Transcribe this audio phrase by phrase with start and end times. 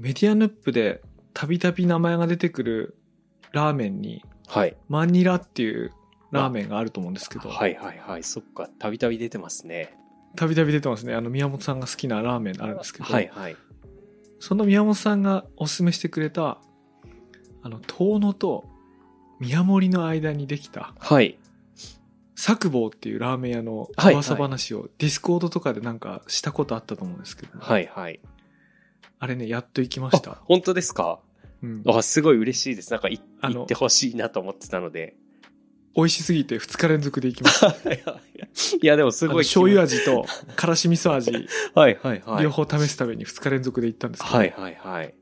[0.00, 1.02] メディアヌップで
[1.34, 2.96] たびたび名前が出てくる
[3.52, 4.74] ラーメンに、はい。
[4.88, 5.92] マニラっていう
[6.30, 8.24] ラーメンがあると思うんですけど、はいはいはい。
[8.24, 8.68] そっか。
[8.78, 9.94] たびたび出てますね。
[10.36, 11.14] たびたび出てますね。
[11.14, 13.56] あの、宮本さんが好きなラーメンあるんですけど、はいはい。
[14.38, 16.58] その宮本さんがおすすめしてくれた、
[17.62, 18.64] あの、遠野と
[19.38, 21.38] 宮森の間にできた、はい。
[22.36, 28.18] 作坊っていうラーメン屋のはい噂話をディスコードとかでなんかしたことあったと思うんですけど、はいはい。
[29.20, 31.20] あれね、やっと行きましたあ。、本当ですか？
[31.62, 32.90] うん、あ、すごい嬉しいです。
[32.90, 35.14] なんかいあの行ってほしいなと思ってたので。
[35.94, 37.68] 美味しすぎて2日連続で行きました。
[37.92, 39.44] いやでもすごい。
[39.44, 40.24] 醤油味と
[40.56, 41.32] からし味噌味、
[41.74, 42.44] はいはいはい。
[42.44, 45.14] 両方試すために2日連続で行ったんですけど、はいはいはい。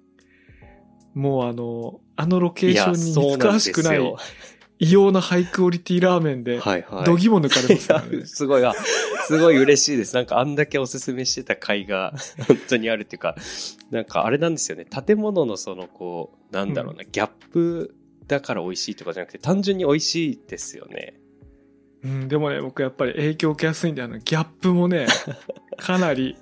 [1.15, 4.15] もうあの、あのロケーションに似つかしくない。
[4.79, 7.05] 異様なハイクオリティラーメンで、はいはい。
[7.05, 8.27] 度肝抜かれますからね。
[8.27, 8.73] すごい、あ、
[9.27, 10.15] すごい嬉しいです。
[10.15, 12.15] なんかあんだけおすすめしてた甲斐が
[12.47, 13.35] 本当にあるっていうか、
[13.91, 14.85] なんかあれなんですよね。
[14.85, 17.95] 建物のそのこう、なんだろうな、ギャップ
[18.29, 21.15] だから美味しいとかじゃなくて、単純に美味しいですよね。
[22.05, 25.07] うん、でもね、僕やっぱり影響を受けやすいんで、あの、ギャップもね、
[25.77, 26.37] かなり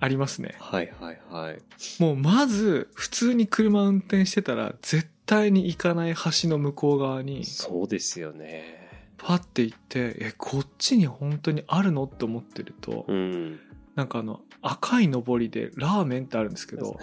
[0.00, 0.54] ありますね。
[0.58, 1.58] はいはいはい。
[1.98, 8.88] もうまず、普通に車運転してたら、絶対に行かない橋の向こう側に、そうですよね。
[9.18, 12.04] パッて行って、え、こっちに本当にあるの？
[12.04, 13.60] って思ってると、うん。
[13.94, 16.98] なんかあの、赤い上りでラーメンってあるんですけど、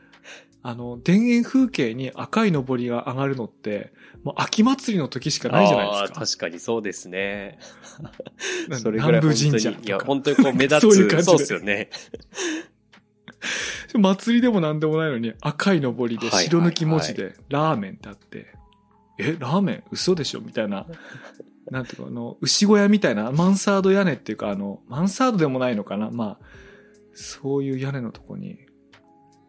[0.62, 3.92] あの、田園風景に赤い上りが上がるのって、
[4.24, 6.20] もう秋祭りの時しかないじゃないですか。
[6.26, 7.58] 確かにそうですね。
[8.82, 10.80] それぐらい南部神社いや、本当にこう目立つ。
[10.80, 11.90] そういう感じでそうですよね。
[13.98, 18.54] 祭りでもなんでもないのに赤い上りで白抜き文字でラーメンってあって、
[19.18, 19.84] え、ラーメン？
[19.90, 20.40] 嘘でしょ？
[20.40, 20.86] みたいな。
[21.70, 26.10] なんていうか、あの、牛小屋みたいな、マンサード屋根っていうか、あの、マンサードでもないのかな？
[26.10, 26.46] まあ、
[27.14, 28.58] そういう屋根のとこに、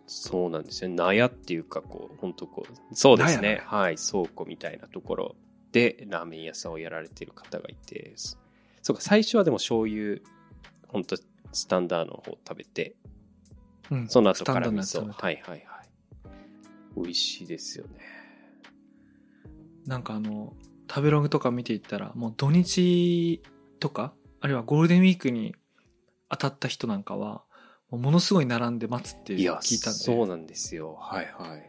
[0.06, 0.89] そうなんですよ。
[0.89, 3.62] 納屋っていうか、こう、本当こう、そうです納ね。
[3.66, 3.96] はい。
[3.96, 5.35] 倉庫みたいなところ
[5.72, 8.38] で、ラーメン屋さんをやられてる方がいて、そ
[8.84, 10.19] そうか、最初はでも醤油、
[10.90, 11.16] 本当
[11.53, 12.96] スタンダードの方食べて、
[13.91, 15.06] うんその後から味噌。
[15.06, 15.66] はいはいはい。
[16.96, 18.00] 美味しいですよね。
[19.85, 20.53] なんかあの、
[20.90, 23.41] 食べログとか見ていったら、もう土日
[23.79, 25.56] とか、あるいはゴールデンウィークに
[26.29, 27.44] 当たった人なんかは、
[27.90, 30.97] もうものすごい並んで待つって聞いたんで、そうなんですよ。
[31.00, 31.66] はいはい。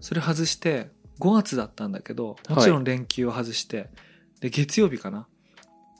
[0.00, 3.88] それ外して、5月だったんだけど、もちろん連休を外して、
[4.40, 5.26] で、月曜日かな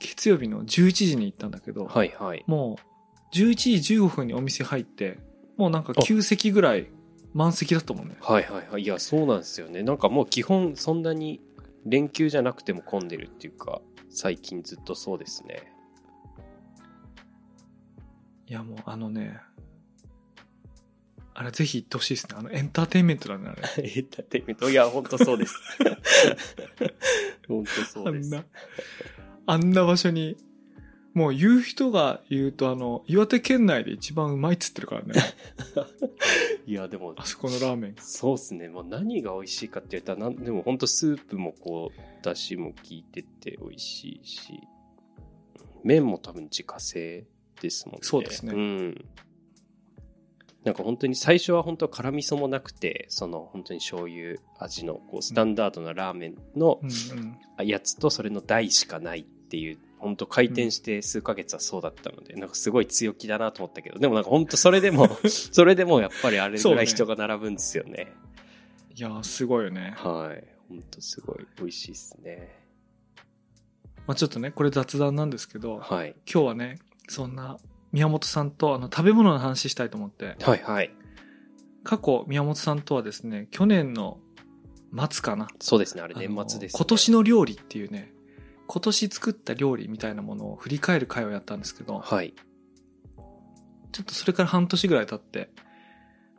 [0.00, 2.44] 月曜日の11時に行ったんだけど、はいはい。
[2.46, 2.78] も
[3.32, 5.18] う、11時15分にお店入って、
[5.56, 6.88] もうなんか9席ぐらい
[7.32, 8.16] 満席だったもんね。
[8.20, 8.82] はいはいはい。
[8.82, 9.82] いや、そうなんですよね。
[9.82, 11.40] なんかもう基本そんなに
[11.84, 15.72] 連休じゃなくても混んでるっていうか、最近ずっとそうですね。
[18.46, 19.40] いやもうあのね、
[21.34, 22.36] あれぜひ行ってほしいですね。
[22.38, 23.62] あのエンターテインメントだね、あれ。
[23.90, 24.70] エンターテインメント。
[24.70, 25.56] いや、本当そうです。
[27.48, 28.36] 本当そうです。
[28.36, 28.46] あんな、
[29.46, 30.36] あんな場所に、
[31.14, 35.14] もう言う人が言うとあの、岩手県内で一番うまいっつってるからね。
[36.66, 37.94] いや、でもあ、そこのラーメン。
[37.98, 38.68] そうですね。
[38.68, 44.60] もう何が美味しいかって言ったら、なんでも本当スープもこう、だしも効いてて美味しいし、
[45.84, 47.24] 麺も多分自家製
[47.60, 47.98] ですもんね。
[48.02, 49.04] そうですねうん。
[50.64, 56.80] なんか本当に最初は本当辛味噌もなくて、その本当に醤油味のこうスタンダードなラーメンの。
[57.62, 68.12] やつとそれの台しかないっていう、本当開店して数ヶ月はそうだったので、なんかすごい強気だなと思ったけど、でもなんか本当それでも、 それでもやっぱりあれぐらい人が並ぶんですよね。
[68.94, 69.94] いやー、すごいよね。
[69.96, 70.44] はい。
[70.68, 72.64] 本当すごい美味しいですね。
[74.06, 76.14] まあちょっとね、これ雑談なんですけど、はい。
[76.30, 76.78] 今日はね、
[77.08, 77.58] そんな
[77.92, 80.94] 宮本さんとあの食べ物の話したいと思って、はいはい。
[81.82, 84.18] 過去宮本さんとはですね、去年の
[85.10, 85.48] 末かな。
[85.60, 86.02] そうですね。
[86.02, 86.78] あれ年末です、ね。
[86.78, 88.13] 今年の料理っていうね、
[88.66, 92.34] 今年作った料理みたいなものを振り返る会をやったんですけど、はい。
[93.92, 95.50] ちょっとそれから半年ぐらい経って、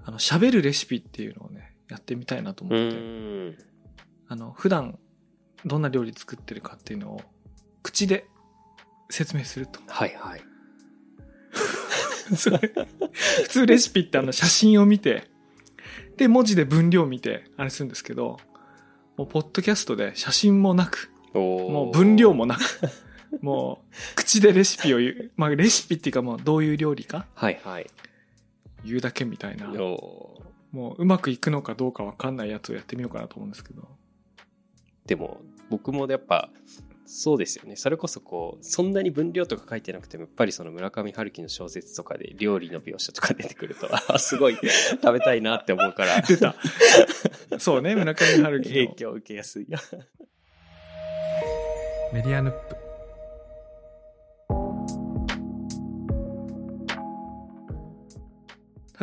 [0.03, 3.57] あの、喋るレシピっていうのをね、やってみたいなとう思って。
[4.27, 4.99] あの、普段
[5.65, 7.21] どんな料理作ってるかっていうのを
[7.81, 8.27] 口で
[9.09, 9.79] 説明すると。
[9.87, 10.41] はいはい。
[12.27, 15.29] 普通レシピってあの写真を見て、
[16.17, 18.37] で、文字で分量見て、あれするんですけど、
[19.17, 22.61] もうポッドキャストで写真もなく、もう分量もなく、
[23.41, 27.25] もう口でレシピを言う、まあレシピっていうかもうどういう料理か？
[27.35, 27.87] はいはい。
[28.83, 30.41] 言うだけみたいな、も
[30.73, 33.87] ううまくいくのかどうかわかんないやつをやってみようかなと思うんですけど。
[35.05, 36.49] でも、僕もやっぱ、
[37.07, 37.75] そうですよね。
[37.75, 46.55] それこそこう、そんなに分量とか書いてなくても、やっぱりその村上春樹の小説とかで料理の描写とか出てくると、 あすごい食べたいなって思うから、出た。
[47.59, 49.67] そうね、村上春樹の 影響を受けやすい。
[52.15, 52.77] メディアヌップ。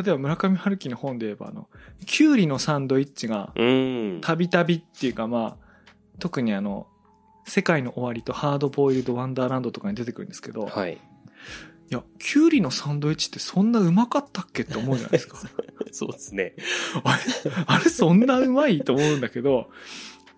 [0.01, 1.69] 例えば村上春樹の本で言えば、あの、
[2.07, 4.19] キュウリのサンドイッチが、うん。
[4.21, 5.65] たびたびっていうかまあ、
[6.17, 6.87] 特にあの、
[7.45, 10.93] 世界の終わりとハードボイルドワンダーランドとかに出てくるんですけど、はい。
[10.93, 10.97] い
[11.91, 15.37] や、キュウリのサンドイッチってそんなうまかったっけって思うじゃないですか。
[15.93, 16.55] そうですね。
[17.03, 17.21] あれ、
[17.67, 19.69] あれそんなうまいと思うんだけど、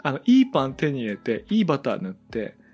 [0.03, 2.64] あの、いいパン手に入れて、いいバター塗って、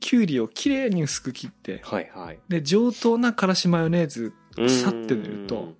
[0.00, 2.38] キュウリをきれいに薄く切って、はいはい。
[2.48, 4.32] で、上等なからしマヨネーズ、
[4.68, 5.74] さって塗ると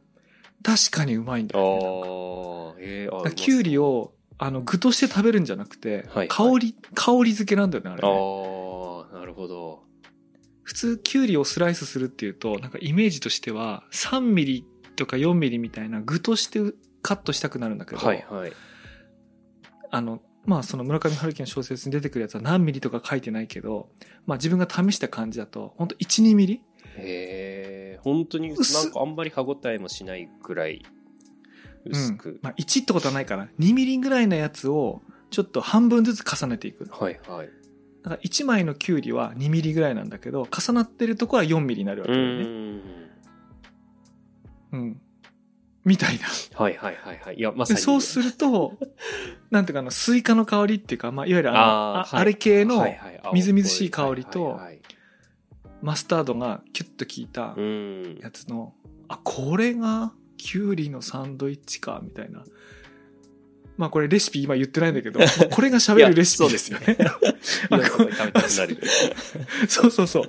[0.62, 2.84] 確かにうまいんだああよね。
[2.84, 8.16] ー、えー、あだからキュウリを、あの、具として食べるんじゃなくて、はい香り、香り付けなんだよね、あれあね。
[9.12, 9.84] あ、なるほど。
[10.62, 16.60] 普通、キュウリをスライスするっていうと、なんかイメージとしては、3ミリとか4ミリみたいな具として
[17.02, 18.52] カットしたくなるんだけど、はいはい。
[19.90, 23.88] ああの、まあその村上春樹の小説に出てくるやつは何ミリとか書いてないけど、
[24.26, 26.62] まあ自分が試した感じだと、ほんと1、2ミリ
[26.96, 30.82] へえ、本当に薄なんかあんまり歯応えもしないぐらい
[31.84, 32.40] 薄く。
[32.42, 33.48] まあ1ってことはないかな。
[33.58, 36.88] 2ミリぐらいのやつを、ちょっと半分ずつ重ねていく。
[36.90, 37.48] はいはい。
[38.02, 42.44] だから1枚のキュウリは2ミリぐらいなんだけど、重なってるとこは4ミリになるわけだよね。
[42.44, 42.82] ん。
[44.72, 45.00] うん。
[45.84, 46.26] みたいな。
[46.54, 47.36] はいはいはいはい。
[47.36, 47.76] いや、まさに。
[47.76, 48.78] でそうすると、
[49.50, 52.86] なんていうかな、スイカの香りっていうか、まあ、いわゆるあの、あはいあれ系の
[53.32, 54.60] みずみずしい香りと
[55.82, 58.18] マスタードがキュッと効いたうん。
[58.22, 58.74] やつの、
[59.08, 62.44] あ、これがキュウリのサンドイッチか、みたいな。
[63.80, 66.98] まあこれレシピ今言ってないんだけど、 まあこれが喋るレシピですよね。
[69.66, 70.20] そうそうそ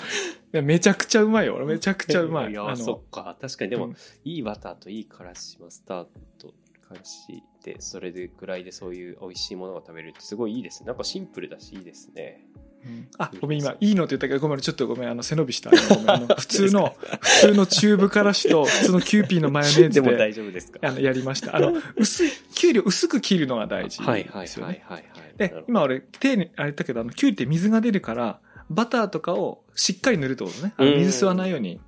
[0.53, 0.61] う。
[0.61, 1.55] めちゃくちゃうまいよ。
[1.55, 2.51] 俺めちゃくちゃうまい。
[2.51, 3.37] いや、あそっか。
[3.41, 6.07] 確かに、でも、うんいいバターといいからしマスター
[6.39, 6.53] ド
[6.87, 10.87] からしで、それでぐらいでそういう美味しいものが食べれるってすごいいいですね。
[10.87, 12.47] なんかシンプルだしいいですね。
[12.83, 15.69] うんあ、ごめん、今、いいのって言ったけど、ごめん、ちょっとごめん、あの、背伸びした。
[15.69, 20.79] 普通の、普通のチューブからしと、普通のキューピーのマヨネーズで、でも大丈夫ですか？
[20.81, 21.55] あの、やりました。
[21.55, 24.83] あの、薄い、キュウリを薄く切るのが大事はいはいですよね。
[24.87, 25.31] はいはいはい。
[25.37, 28.39] なで今俺、丁寧にあれ言ったけど、あの、キュウリって水が出るから、
[28.69, 30.73] バターとかをしっかり塗るってことね。
[30.77, 31.79] あのうん水吸わないように。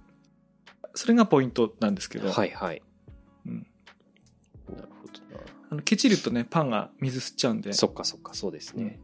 [0.96, 2.82] それがポイントなんですけど、はいはい。
[3.48, 3.66] うん
[4.70, 5.42] なるほどな。
[5.72, 9.00] あのケチるとね、パンが水吸っちゃうんで、そっかそっか、そうですね。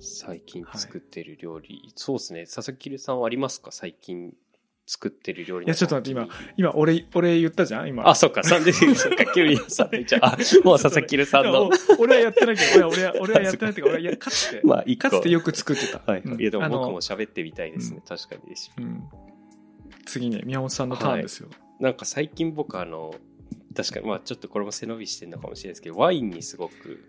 [0.00, 2.46] 最近作ってる料理、そうですね。
[2.46, 3.70] 佐々木さんはありますか？
[3.72, 4.32] 最近
[4.86, 8.08] 作ってる料理のいやちょっと待って今俺、俺言ったじゃん今。
[8.08, 10.16] あ、そっか、サンドイッチ、そっか、キュウリのサンドイッチ。
[10.16, 14.96] あ、もう佐々木さんの俺はやってないけど、俺は、俺は俺はやってないっていうか、俺はや かつて、まあ。
[14.96, 16.00] かつてよく作ってた。
[16.10, 16.22] はい。
[16.22, 18.02] うんいや、でも僕も喋ってみたいですね。
[18.08, 18.42] 確かに。
[18.78, 19.04] うん
[20.06, 21.50] 次ね、宮本さんのターンですよ。
[21.80, 23.14] なんか最近僕あの、
[23.76, 27.04] 確かに、まあちょっとこれも背伸びしてるのかもしれないですけど、ワインにすごく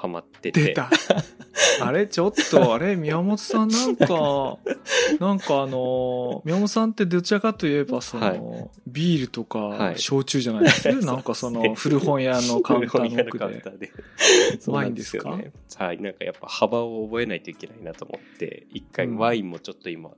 [0.00, 0.74] ハマってて。
[1.82, 4.58] あれ、ちょっと、あれ、宮本さんなんか、
[5.18, 8.70] なんかあの、宮本さんってどちらかといえば、その、はい。
[8.86, 9.94] ビールとはい。
[9.94, 10.88] か、焼酎じゃないです？
[11.00, 11.06] か。
[11.06, 13.38] なんかその、古本屋のカウンターの奥
[13.78, 13.92] で。
[14.66, 15.02] ワインで。
[15.04, 15.36] すか？
[15.36, 15.52] ね。
[15.76, 16.00] はい。
[16.00, 19.16] なんかやっぱ幅を覚えないといけないなと思って、一回うん。
[19.18, 20.10] ワインもちょっと今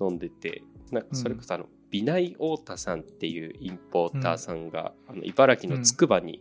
[0.00, 6.40] 飲んでて、なんかそれこそあの、美内太田さんっていうインポーターさんが、あの茨城のつくばに、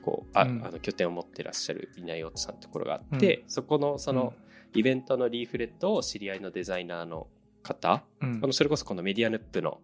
[0.00, 0.64] こう、あうん。
[0.64, 4.34] あの拠点を持ってらっしゃる美内太田さんってところがあって、そこのその、
[4.74, 7.26] イベントのリーフレットを知り合いのデザイナーの
[7.62, 8.40] 方、うん。
[8.42, 9.80] あのそれこそこのメディアヌップの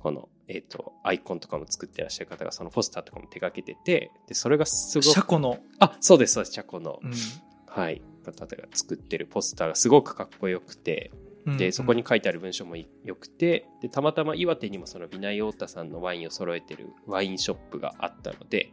[0.00, 7.12] この、えっとアイコンとかも作ってらっしゃる方がそのポスターとかも手掛けててでそれがすごく車庫の、あそうですそうですチャコの、うん。
[7.66, 8.02] はい。
[8.32, 11.10] 方が作ってるポスターがすごくかっこよくて
[11.56, 12.86] でそこに書いてある文章もよ
[13.18, 18.70] くてでたまたま岩手にもその美内太田さんのワインを揃えてるワインショップがあったので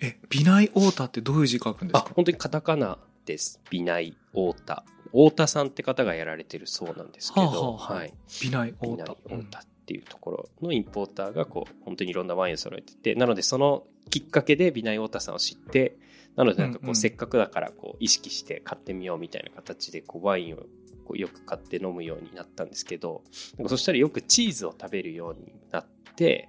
[0.00, 2.06] え、美内太田ってどういう字書くんですか？
[2.10, 3.60] あ本当にカタカナです。
[3.70, 8.14] 美内太田太田さんって方がやられてるそうなんですけど、はあはあはい。
[8.42, 9.60] 美内美内太田。
[9.60, 13.16] っていうところのインポーターがこう本当にいろんなワインを揃えてて。
[13.16, 15.96] なのでそのきっかけで美内太田さんを知って
[16.36, 20.58] なのでなんかこうせっかくだからこう意識して買ってみようみたいな形でこうワインを
[21.04, 23.24] こうよく買って飲むようになったんですけど
[23.58, 26.48] なんかそしたらよくチーズを食べるようになって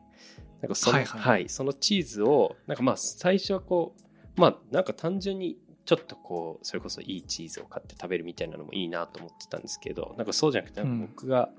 [0.64, 1.20] なんかその,、ははい。
[1.20, 3.94] いはいそのチーズをなんかまあ最初はこ
[4.38, 11.50] うまあなんか単純にちょっとこうそれこそいいチーズを買って食べるみたいなのもいいなと思ってたんですけどなんかそうじゃなくて僕が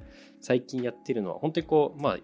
[0.40, 2.18] 最近やってるのは本当にこうまあ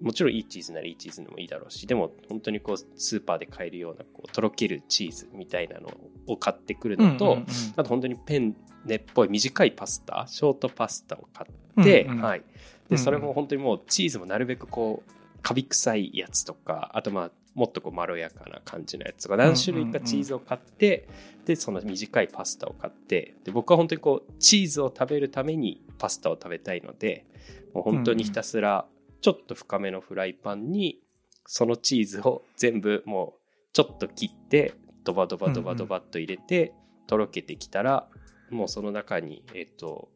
[0.00, 5.88] もちろんいいチーズならいいチーズでもいいだろうし、でも本当にこうスーパーで買えるようなこうとろけるチーズみたいなの
[6.26, 7.38] を買ってくるのと、
[7.76, 11.46] あと本当にペンネっぽい短いパスタ、ショートパスタを買
[11.80, 12.42] って、はい。
[12.88, 12.98] で、ん。
[12.98, 15.10] それも本当にもうチーズもなるべくこう、
[15.44, 21.06] カビ臭いやつとか、あとまあ、もっとこうまろやかな感じのやつとか、何種類かチーズを買って、
[21.44, 27.26] で、その短いパスタを買って、で、僕は本当にこう、チーズを食べるためにパスタを食べたいので、
[27.74, 28.86] もう本当にひたすら、
[29.20, 30.98] ちょっと深めのフライパンに、
[31.46, 33.40] そのチーズを全部もう、
[33.74, 34.72] ちょっと切って、
[35.04, 36.72] ドバドバドバドバっと入れて、
[37.06, 38.08] とろけてきたら、
[38.48, 40.08] もうその中に、えっ、と、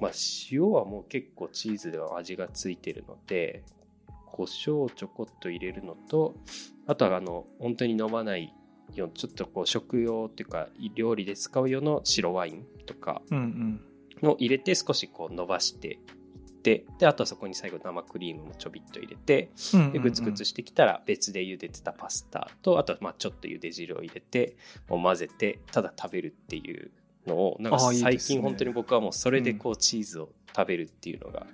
[0.00, 0.10] まあ、
[0.50, 3.64] 塩はもう結構チーズでは味がついてるので、
[4.34, 6.34] 胡椒をちょこっと入れるのと、
[6.88, 8.52] あとはあの、本当に飲まない
[8.92, 13.80] ようちょっとこう食用っていうか、料理で使う用の白ワインとかうん
[14.22, 14.28] うん。
[14.28, 15.98] を入れて少しこう伸ばしていっ
[16.62, 19.92] て、で、あとはそこに最後生クリームもちょびっと入れて、うんうんうん。
[19.92, 24.56] で、グツグツしてきたら別で茹でてたパスタと、あとはまあちょっと茹で汁を入れて、
[24.88, 26.90] もう混ぜて、ただ食べるっていう
[27.26, 31.46] のを、なんか最近本当に僕はもうそれでこうチーズを食べるっていうのが、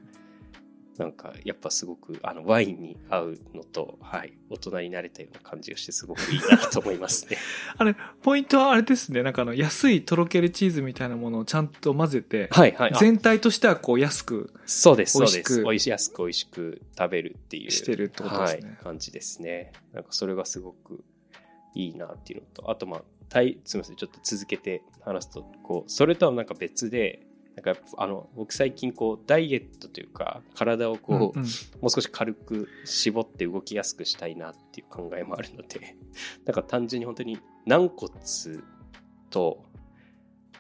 [1.00, 7.38] なんかやっぱすごくあのワインに合うのと、はい、大人になれたような感じがしてすごくいいなと思いますね。
[7.78, 9.23] あれ、ポイントはあれですね。
[9.23, 12.92] なんかあの、安いとろけるチーズみたいなものをちゃんと混ぜて、はいはい。
[12.92, 15.62] あ全体としてはこう安くそうです、そう美味しくです。
[15.62, 17.71] 美味し安く美味しく食べるっていう。
[17.71, 19.73] してるってことですねはい、感じですね。
[19.95, 21.02] なんかそれがすごく
[21.75, 27.26] いいなっていうのと、あとまあ、たいすみません、ちょっと続けて話すと、こう、それとはなんか別で、
[27.62, 31.49] なんかあの、僕最近こう、ダイエットというか、体をこう、うんうん。
[31.81, 35.97] もう少し軽く絞って動きやすくしたいなっていう考えもあるので、
[36.47, 38.12] なんか単純に本当に軟骨
[39.29, 39.64] と、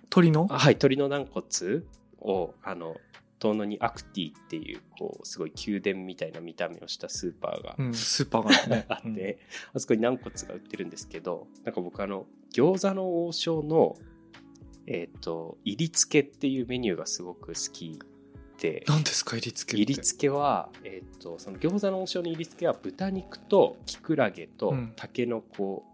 [0.04, 0.46] 鶏の？
[0.50, 1.82] あはい、鶏の軟骨
[2.20, 2.96] を、あの、
[3.38, 8.84] 遠野にアクティっていう、こう、すごい宮殿みたいな見た目をしたスーパーがうん、スーパーがね。
[8.90, 9.38] あって、
[9.72, 13.96] あそこに軟骨が売ってるんですけど、なんか僕あの、餃子の王将の、
[14.86, 17.98] えっ、と、入り付けっていうメニューがすごく好き
[18.58, 19.76] で、何ですか入り付け。
[19.76, 24.92] 入り付けは、えっ、と、その餃子の王将の入り付けは豚肉とキクラゲとうん。
[24.96, 25.84] タケノコ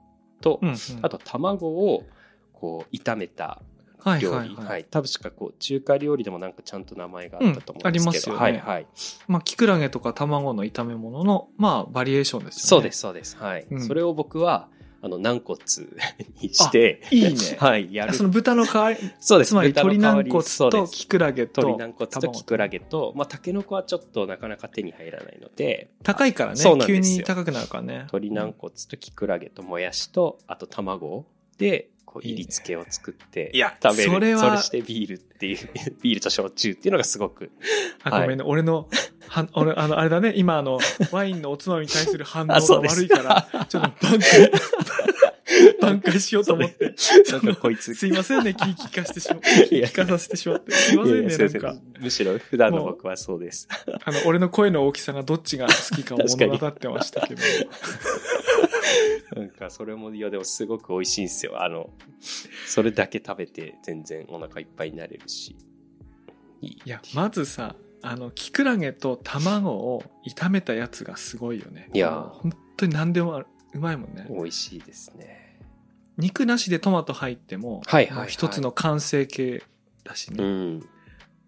[0.40, 2.05] と、うんうん、あと卵を
[2.52, 3.61] こう炒めた
[3.99, 4.49] はい料理、はい。
[4.49, 4.66] はい。
[4.66, 8.62] はい、多分しかこう中華料理でもなんかちゃんと名前があったと思うんですけど、うんありますよね。
[8.62, 8.87] はいはい、
[9.26, 12.69] まあ、キクラゲとか卵の炒め物の、まあ、バリエーションですよね。
[12.69, 13.37] そうですそうです。
[13.37, 13.87] はい、うん。
[13.87, 14.69] それを僕は
[15.07, 15.59] あの軟骨
[16.43, 17.57] にしていいね。
[17.59, 18.11] はいやる。
[18.11, 19.49] あその豚の代わり、そうです。
[19.51, 26.57] つまり鶏軟骨とキクラゲと鶏軟骨と卵キクラゲと、まあ、タケノコはちょっとなかなか手に入らないので高いからね。
[26.57, 27.17] そうなんですよ。
[27.17, 27.95] 急に高くなるからね。
[27.95, 31.25] 鶏軟骨とキクラゲともやしとあと卵
[31.59, 34.11] でこう入り付けを作っていや食べる。
[34.11, 34.56] それは。
[34.62, 35.68] してビールっていう
[36.02, 37.50] ビールと焼酎っていうのがすごく。
[38.02, 38.44] あ、はいごめんね。
[38.46, 38.88] 俺の、
[39.28, 40.32] は、俺、あの、あれだね。
[40.35, 40.78] 今、あの、
[41.12, 44.52] ワインのおつまみに対する反応が悪いから、 ちょっと挽回、
[45.81, 46.95] 挽回しようと思って。
[47.33, 50.73] なんかこいつ すいませんね、聞き聞かせてしま聞かさせてしまって。
[50.73, 51.76] すいませんね、いやいやなんか。
[52.00, 53.69] むしろ普段の僕はそうです。
[54.05, 57.43] あの、俺の声の大きさがどっちが好きか物語ってましたけど。
[59.37, 61.62] なんかそれも、いやでもすごく美味しいんですよ。
[61.62, 61.91] あの、
[62.67, 65.57] それだけ食べて全然お腹いっぱいになれるし。
[66.61, 71.88] いや、まずさ、あの、キクラゲと卵を炒めたやつがすごいよね。
[71.93, 74.26] いや本当に何でもあるうまいもんね。
[74.28, 75.61] 美味しいですね。
[76.16, 79.62] 肉なしでトマト入っても、はいはいはい一つの完成形
[80.04, 80.42] だしね。
[80.42, 80.88] うん。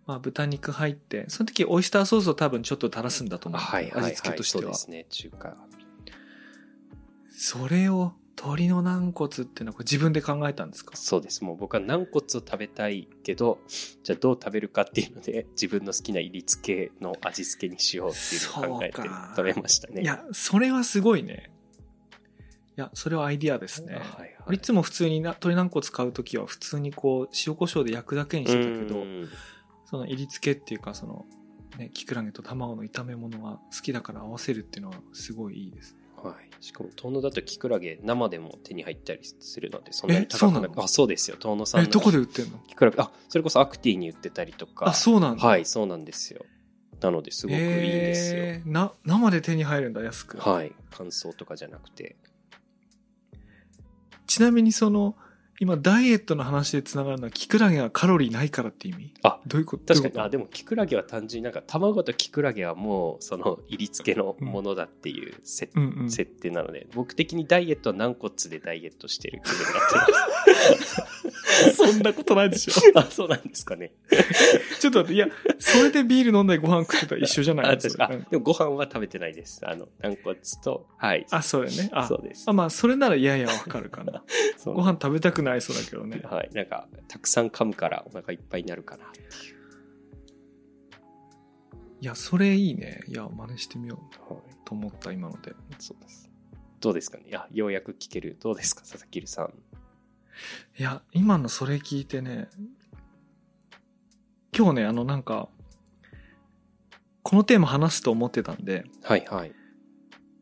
[0.07, 3.61] まあ、豚肉入って、その時オイスターソースを多分ちょっと垂らすんだと思う。
[3.61, 4.13] はいはいはい。
[4.13, 4.63] 味付けとしては。
[4.63, 5.57] そうですね、中華。
[7.31, 10.97] それを鶏の軟骨っていうのは自分で考えたんですか？
[10.97, 11.43] そうです。
[11.45, 13.59] もう僕は軟骨を食べたいけど、
[14.03, 18.97] じゃあどう食べるかっていうので、自分の好きな入り付けの味付けにしようっていうのを考えて
[19.37, 20.03] 食べましたね。
[20.03, 21.51] いや、それはすごいね。
[22.79, 23.95] いや、それはアイディアですね。
[23.95, 29.29] はいはい俺いつも普通にな鶏軟骨買うときは普通にこう塩コショウで焼くだけにしてたけどう、ん
[29.85, 31.27] その入り付けっていうかその、
[31.77, 35.99] ね、キクラゲと卵の炒め物が好きだから合わせるっていうのはすごいいいですね。
[36.23, 36.65] はい。
[36.65, 41.37] しかも、遠野だとキクラゲ生でも手に入ったりするので、そんなにえ高くなくあ、そうですよ。
[41.37, 42.59] 遠野さんえ、のどこで売ってんの？
[42.69, 44.89] キクラゲ、あ、それこそアクティに売ってたりとか。
[44.89, 45.47] あ、そうなんだ。
[45.47, 46.47] はい、そうなんですよ。
[47.01, 47.61] なので、すごくい
[47.93, 48.43] いんですよ。
[48.45, 50.39] えーな、生で手に入るんだ、安く。
[50.39, 50.73] はい。
[50.91, 52.17] 乾燥とかじゃなくて。
[54.29, 55.17] ちなみにその、
[55.61, 59.13] 今ダイエットの話でつながるのは、キクラゲがカロリーないからって意味？
[59.25, 59.93] あ、どういうこと？
[59.93, 66.11] 確かに、あ、でも、キクラゲは単純になんか、卵とキクラゲはもう、その、入り付けのものだっていう設,、とうんうん。
[66.11, 71.03] 設定なので、僕的にダイエットは軟骨でダイエットしてる気分になってます。
[71.75, 72.73] そんなことないでしょ。
[72.99, 73.93] あ、そうなんですかね。
[74.81, 75.29] ちょっと待って、いや、
[75.59, 78.05] それでビール飲んだりご飯食ってたら一緒じゃないあ、ですか。
[78.13, 79.61] あ、でもご飯は食べてないです。
[79.67, 81.27] あの、軟骨と、はい。
[81.31, 81.89] あ、それね。
[81.93, 82.53] あそうですあ、。
[82.53, 84.23] まあ、それならややわかるかな。
[84.65, 86.21] ご飯食べたくないそうだけどね。
[86.25, 86.51] はい。
[86.53, 89.59] なんか、たくさん噛むからお腹いっぱいになるかなっていう。
[92.01, 93.01] いや、それいいね。
[93.09, 93.99] いや、真似してみよ
[94.31, 94.43] うはい。
[94.65, 95.53] と思った、今ので。
[95.79, 96.31] そうです。
[96.81, 97.25] どうですかね？
[97.29, 98.37] いや、ようやく聞ける。
[98.41, 99.53] どうですか、佐々木さん。
[100.79, 102.49] いや、今のそれ聞いてね、
[104.57, 105.49] 今日ね、あの、なんか、
[107.23, 109.53] このテーマ話すと思ってたんで、はいはい。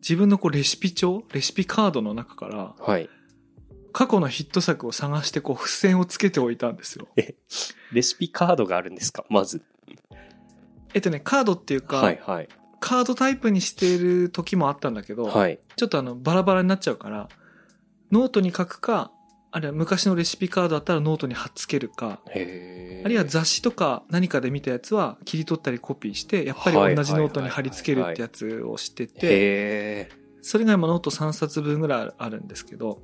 [0.00, 3.10] 自分のこうレシピ帳、レシピカードの中から、はい。
[3.92, 7.08] 過去のヒット作を探してこう付箋をつけておいたんですよ。
[7.92, 9.24] レシピカードがあるんですか？
[9.30, 9.62] まず。
[10.94, 12.48] えっとね、カードっていうか、はいはい。
[12.78, 15.58] カードタイプにしている時もあったんだけど、はい。
[15.76, 17.28] ちょっとあの、バラバラになっちゃうから、
[18.12, 19.10] ノートに書くか、
[19.56, 30.08] あるいは昔のレシピカードだったらノートに貼っつけるか、あるいは雑誌とか何かで見たやつは切り取ったりコピーして、やっぱり同じノートに貼り付けるってやつをしてて、へ
[30.42, 33.00] それが今ノート3冊分ぐらいあるんですけど、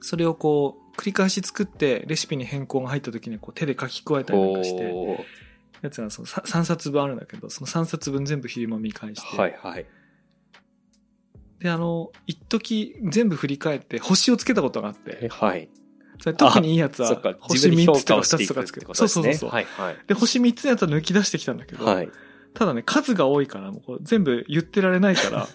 [0.00, 5.26] それをこう、繰り返し作って、レシピに変更が入った時にこう手で書き加えーたりなんかして、
[5.82, 9.84] やつがその3冊分あるんだけど、その3冊分全部昼間見返して、はいはい。
[11.60, 15.68] で、あの、一時全部振り返って星をつけたことがあって、はい。
[16.18, 17.08] それ特にいいやつは
[17.40, 18.94] 星分に評3つとか2価をしていくつとかつけてね。
[18.94, 19.50] そうそうそう。
[19.50, 19.96] はいはい。
[20.06, 22.08] で、星3つのやつは抜き出してきたんだけど、はい。
[22.54, 25.48] ただね、数が多いから、もう全部言ってられないから、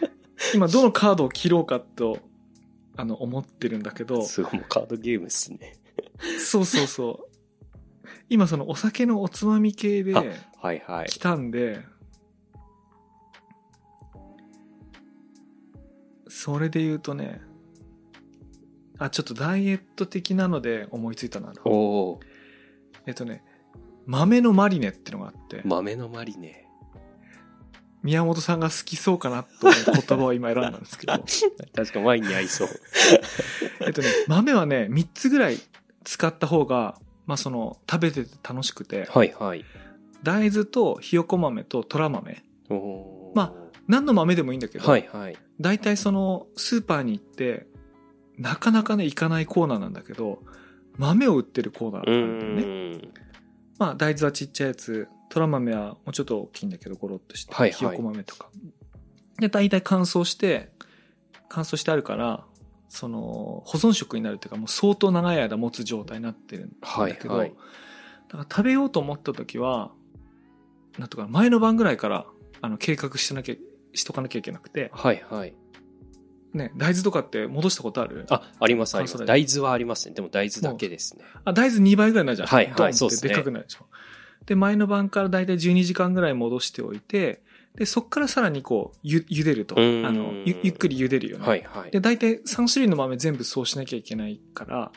[0.54, 2.18] 今どのカードを切ろうかと、
[2.96, 5.76] あの、思ってるんだけど、すごい、もうカードゲームっすね。
[6.38, 7.30] そうそうそう。
[8.28, 10.24] 今そのお酒のおつまみ系であ
[10.60, 11.08] はいはい。
[11.08, 11.80] 来たんで、
[16.30, 17.42] それで言うとね、
[18.98, 21.52] あ、ちょっとダイエット的なので思いついたな。
[21.64, 22.20] おお
[23.06, 23.42] えっとね、
[24.06, 26.66] 豆のマリネってのがあって、豆のマリネ。
[28.02, 29.74] 宮本さんが好きそうかなと思う
[30.06, 31.12] 言葉を 今選んだんですけど、
[31.74, 32.68] 確かワインに合いそう。
[33.84, 35.58] えっとね、豆はね、3つぐらい
[36.04, 39.64] 使った方が、まあその、食べてて楽しくて、はいはい。
[40.22, 42.42] 大豆とひよこ豆と虎豆。
[43.90, 45.36] 何の豆でもいいんだけど、はいはい。
[45.60, 47.66] 大体その、スーパーに行って、
[48.38, 50.42] なかなかね、行かないコーナーなんだけど、
[50.96, 53.08] 豆を売ってるコーナーうなんだよね。
[53.78, 58.48] まあ、大豆はちっちゃいやつ、虎豆はもうちょっと大きいんだけど、ゴロッとして、はいはいひよこ豆とか。
[59.38, 60.70] で、大体乾燥して、
[61.48, 62.44] 乾燥してあるから、
[62.88, 67.54] その、保存食になるっていうか、もう相当長い間持つ状態になってるんだけど、はいはい
[68.28, 69.90] だから食べようと思った時は、
[70.98, 72.26] なんとか前の晩ぐらいから、
[72.60, 73.54] あの、計画してなきゃ、
[73.94, 75.54] しとかなきゃいけなくて、はいはい。
[76.52, 78.26] ね、大豆とかって戻したことある？
[78.28, 79.24] あ、ありますあります。
[79.24, 80.14] 大豆はありますね。
[80.14, 81.24] でも大豆だけですね。
[81.44, 82.48] あ、大豆2倍ぐらいになるじゃん。
[82.48, 83.86] はいはいそうですねでっかくなるでしょ。
[84.46, 87.42] で、前の晩からだいたい12時間ぐらい戻しておいて、
[87.76, 89.76] で、そっからさらにこう、ゆ、茹でると。
[89.78, 91.46] あの、ゆゆっくり茹でるよね。
[91.46, 91.90] はいはい。
[91.92, 94.90] で、だいたい3種類の豆全部そうしなきゃいけないから、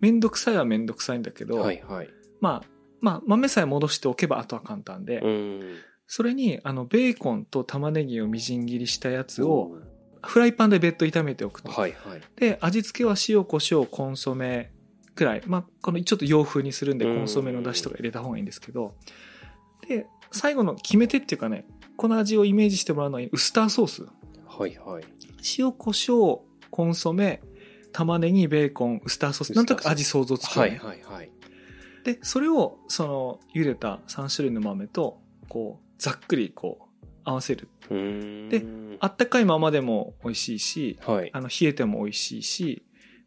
[0.00, 2.08] めんどくさいはめんどくさいんだけど、はいはい。
[2.40, 2.68] まあ、
[3.00, 5.76] まあ、豆さえ戻しておけばあとは簡単で、うーん。
[6.08, 9.78] それに、あの、ベーコンと玉ねぎをみじん切りしたやつを、お
[10.22, 11.70] フライパンで別途炒めておくと。
[11.70, 12.22] ーはいはい。
[12.36, 14.72] で、味付けは塩、胡椒、コンソメ
[15.14, 15.42] くらい。
[15.46, 18.94] まあ、このちょっと洋風にするんで、うんコンソメの出汁とか入れた方がいいんですけど。
[19.86, 21.66] で、最後の決め手っていうかね、
[21.96, 24.06] この味をイメージしてもらうのはウスターソース。
[24.46, 25.04] はいはい。
[25.58, 26.40] 塩、胡椒、
[26.70, 27.42] コンソメ、
[27.92, 29.52] 玉ねぎ、ベーコン、ウスターソース。
[29.52, 31.30] なんとなく味想像つくよはね、いはいはい。
[32.04, 37.68] で、それを、その、茹でた3種類の豆と、こう、ざっくりこう、合わせる。
[37.90, 38.64] で
[39.00, 41.30] あったかいままでも美味しいし、はい。
[41.32, 42.82] あの、冷えても美味しいし、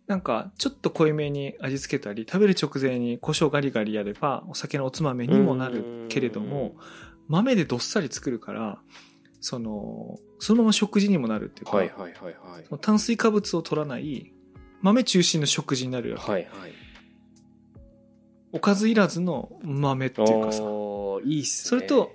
[0.08, 6.76] なんか、ちょっと濃いめに味付けたり、食べる直前に胡椒ガリガリやれば、お酒のおつまみにもなるけれども、
[7.28, 8.82] 豆でどっさり作るから、
[9.40, 12.76] その、そのまま食事にもなるっていうか、はいはいはいはいそ。
[12.76, 14.34] の炭水化物を取らない、
[14.82, 16.32] 豆中心の食事になるわけ。
[16.32, 16.74] はいはい。
[18.52, 20.64] おかずいらずの豆っていうかさ、
[21.24, 21.70] いいっすね。
[21.70, 22.12] それと、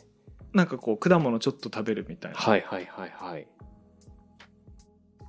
[0.57, 2.38] なんかこう、果物ちょっと食べるみたいな。
[2.38, 3.47] はいはいはいはい。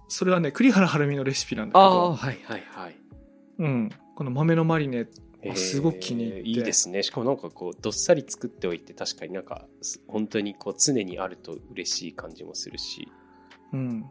[0.07, 2.95] それはね、栗原はるみのレシピなんだけああ、ど、はいはいはい。
[3.59, 3.89] うん。
[4.15, 5.05] この豆のマリネ
[5.43, 7.03] えーすごく気に入っていいですね。
[7.03, 13.07] しかもなんかこう、どっさり作っておいて、確かになんか、す本当にこう、常にあると嬉しい感じもするし。
[13.73, 14.05] うん。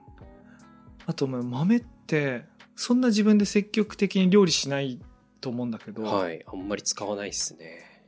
[1.07, 2.45] あと、まあ豆って、
[2.77, 5.01] そんな自分で積極的に料理しない
[5.41, 6.45] と思うんだけど、はい。
[6.47, 8.05] あんまり使わないっすね。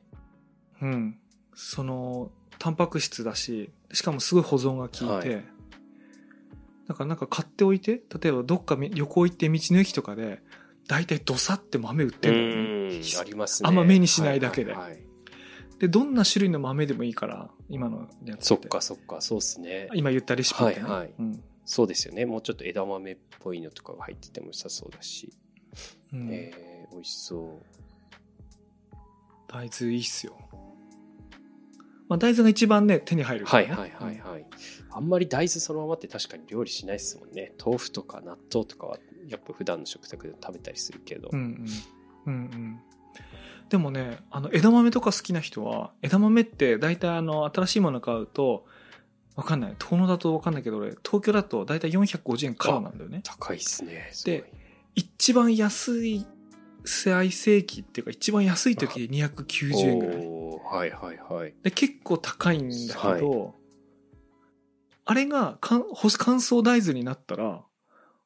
[0.83, 1.19] うん。
[1.55, 5.45] その、タンパク質だし、しかもすごい保存が効いて、はい
[6.89, 10.41] だからなんか買っておいて、例えばどっかみ旅行行って道の駅とかで、
[10.89, 13.03] 大体ドサって豆売ってうる。
[13.21, 13.69] ありますね。
[13.69, 15.09] あんま目にしないだけではいはいはい
[15.81, 18.47] で、どんな種類の豆でもいいから、今のやつ。
[18.47, 19.89] そっかそっか、そうっすね。
[19.95, 20.83] 今言ったレシピってね。
[20.83, 22.25] はいはいうんそうですよね。
[22.25, 25.31] もうちょっと枝豆っぽいのとかが入ってても良さそうだし。
[26.15, 28.97] うんえー、美味しそう。
[29.49, 30.35] 大豆いいっすよ。
[32.09, 33.75] まあ大豆が一番ね、手に入るから、ね。
[33.75, 34.47] はいはいはいはい。
[34.91, 37.53] あんまり大豆そのままって確かに料理しないですもんね。
[37.65, 41.29] 豆腐とか納豆とかはやっぱ普段の食卓で食べたりするけど。
[41.33, 41.67] うんうん。
[42.27, 42.81] うんうん。
[43.69, 48.65] でもね、あの、枝豆とか好きな人は、枝豆って大体あの、新しいもの買うと、
[49.37, 49.75] わかんない。
[49.79, 53.21] 遠野だとわかんないけど、俺、東京だと大体450円からなんだよね。
[53.23, 54.11] 高いっすね。
[54.25, 54.53] で、
[54.95, 56.27] 一番安い
[56.89, 60.17] 最盛期っていうか、一番安い時で290円ぐらい。
[60.17, 61.55] はいはいはい。
[61.63, 63.55] で、結構高いんだけど、
[65.05, 65.85] あれがかん
[66.19, 67.63] 乾燥大豆になったら、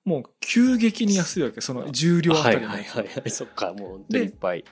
[0.05, 1.61] もう急激に安いわけ。
[1.61, 3.31] その重量あたはいりのはいはいはい。
[3.31, 4.65] そっか、もう本当にいっぱい。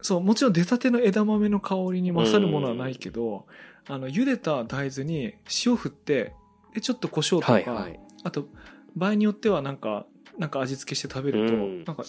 [0.00, 3.46] そう、もちろん出たての枝豆の香りに勝るものはないけど、
[3.86, 5.34] あの、茹でた大豆に
[5.64, 6.34] 塩振って、
[6.74, 8.00] で、ちょっと胡椒とか、はいはい。
[8.24, 8.48] あと、
[8.96, 10.06] 場合によってはなんか、
[10.38, 12.04] なんか味付けして食べると、うんなんか、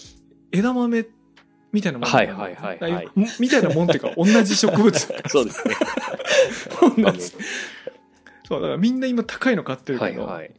[0.54, 1.06] 枝豆
[1.72, 5.76] みたいなもんはいはいはいはいみみたいなもんっていうか、同じ植物 そうですね。
[7.04, 7.20] 同じ。
[8.48, 10.54] そう、だからみんな今高いの買ってるけど、はいはい。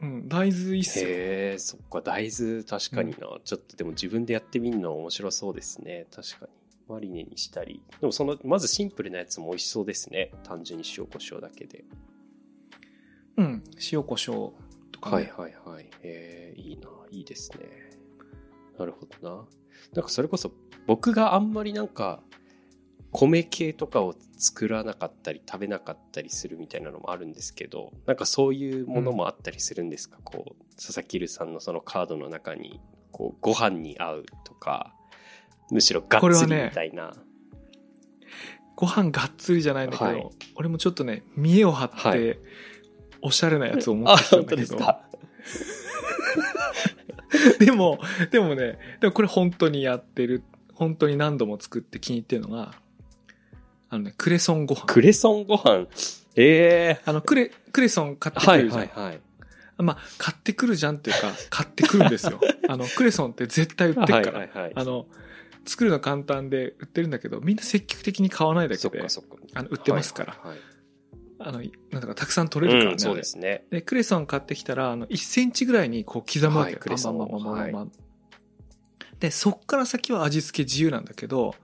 [0.00, 1.08] うん、大豆いいっすよ。
[1.08, 3.16] へえ、そっか、大豆確かにな。
[3.42, 6.06] ちょっとでも自分でやってみるの面白そうですね。
[6.14, 6.52] 確かに。
[6.88, 7.82] マリネにしたり。
[8.00, 10.30] でもその、まずシンプルなやつも美味しそうですね。
[10.44, 11.84] 単純に塩コショウだけで。
[13.38, 14.52] うん、塩胡椒
[14.92, 15.16] とか、ね。
[15.16, 15.84] はいはいはい。
[16.02, 16.88] へえ、いいな。
[17.10, 17.87] いいですね。
[18.78, 19.44] なるほどな。
[19.94, 20.52] なんかそれこそ
[20.86, 22.20] 僕があんまりなんか
[23.12, 34.94] 米系とかを作らなかったり食べなかったりするみたいなのもあるんですけど、なんかそういうものもあったりするんですか、こう、佐々木留さんのそのカードの中に、こう、ご飯に合うとか、
[35.70, 37.14] むしろがっつりみたいな。
[38.76, 42.38] ご飯がっつりじゃないんだけど、はい俺もちょっとね、見栄を張って、はい
[43.20, 44.56] おしゃれなやつを持っあ、てきたんだけど。
[44.56, 45.02] ですか？
[47.58, 47.98] でも、
[48.30, 50.42] でもね、でもこれ本当にやってる、
[50.74, 52.74] 本当に何度も作って気に入ってるのが、
[53.90, 54.86] あのね、クレソンご飯。
[54.86, 55.86] クレソンご飯？
[56.36, 58.80] ええあの、クレ、クレソン買ってくはいるじゃん。
[58.80, 59.20] はいはい。
[59.78, 62.40] まあ、買ってくるじゃんっていうか、買ってくるんですよ。
[62.68, 64.38] あの、クレソンって絶対売ってるから。
[64.40, 64.72] はいはいはい。
[64.74, 65.06] あの、
[65.64, 69.36] 作るの簡単で売ってるんだけど、みんな積極的に買わないだけでそっか、そっか。
[69.54, 70.77] あの売ってますからはいはいはい
[71.38, 72.92] あの、なんだかたくさん取れるからね。
[72.92, 73.64] うん、そうですね。
[73.70, 77.92] で、クレソン買ってきたら、あの、1センチぐらいにこう刻むわけ、はいクレソンをバンバンバンバンバンバン
[79.20, 81.54] で、そっから先は味付け自由なんだけど、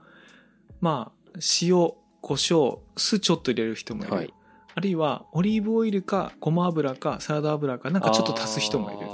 [0.81, 4.13] まあ、塩、胡椒、酢ちょっと入れる人もいる。
[4.13, 4.33] はい。
[4.73, 9.07] あるいは、オリーブオイルか、ごま油か、サラダ油か、なんかちょっと足す人もいる。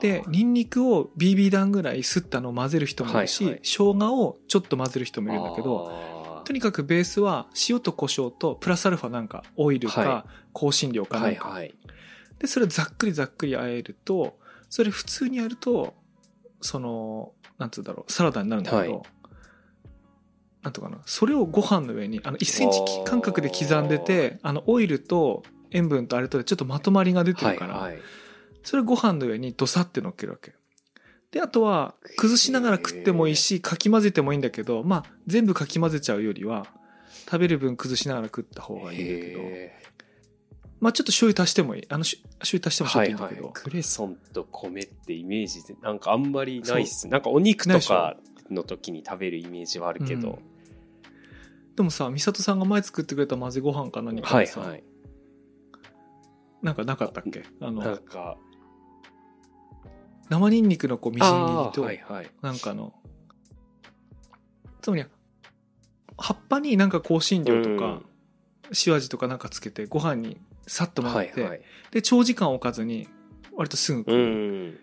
[0.00, 6.19] で、ニンニクを BB 弾ぐらいすったのを混ぜる人もいるし、はいはい生姜をちょっと混ぜる人もいるんだけど、あ
[6.50, 11.74] とにかくベースは塩と胡椒とプラスアルファなんかオイルかは香辛料ーかなんか、はいはい。
[12.40, 14.36] でそれをざっくりざっくり和えると
[14.68, 15.94] それ普通にやると
[16.60, 19.02] そのなんつうんだろうサラダになるんだけど、はい。
[20.62, 28.02] なんとかなそれをご飯の上にあの1センチ間隔で刻んでてあのオイルと塩分とあれとでちょっとまとまりが出てるから、はいはい。
[28.64, 30.52] それをご飯の上にドサって乗っけるわけ
[31.30, 36.66] であとは崩しながら食ってもいいしかき混ぜてもいいんだけどまあ全部かき混ぜちゃうよりは
[37.26, 39.38] 食べる分崩しながら食った方がいいんだけど。
[39.40, 39.80] へ
[40.80, 41.86] まあちょっと醤油足してもいい。
[41.90, 43.34] あのし醤油足してーもちょっはいはい。
[43.34, 43.64] といいんだけど、。
[43.64, 47.06] クレソンと米ってイメージで、なんかあんまりないっす。
[47.06, 48.16] なんかお肉とか
[48.50, 50.38] の時に食べるイメージはあるけど。
[51.76, 54.84] でもさ美里さんが前作ってくれた混ぜご飯か何かでさ、はいはい。
[56.62, 57.44] なんかなかったっけ？
[57.60, 58.38] あなんのか、
[60.30, 62.30] 生ニンニクのこうみじん切りと、はいはい。
[62.40, 62.94] なんかあの
[64.80, 65.04] つまり
[66.16, 68.00] 葉っぱになんか香辛料とか、
[68.86, 71.60] 塩味とかなんかつけてご飯にさっと混ぜて、はいはい。
[71.90, 73.08] で長時間置かずに
[73.54, 74.78] 割とすぐ食うう、ん。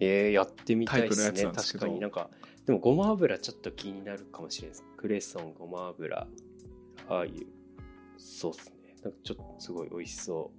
[0.00, 1.44] えー、やってみたいですね。
[1.54, 2.28] 確かになんか、
[2.66, 4.84] でもごま油ちょっと気になるかもしれないです。
[4.96, 6.26] クレソン、ごま油、
[7.08, 7.46] ああいう。
[8.16, 8.96] そうっすね。
[9.02, 10.50] なんかちょっとすごい美味しそ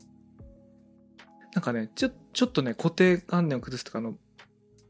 [1.55, 4.15] なんかねちょちょっとね固定観念を崩すとかあの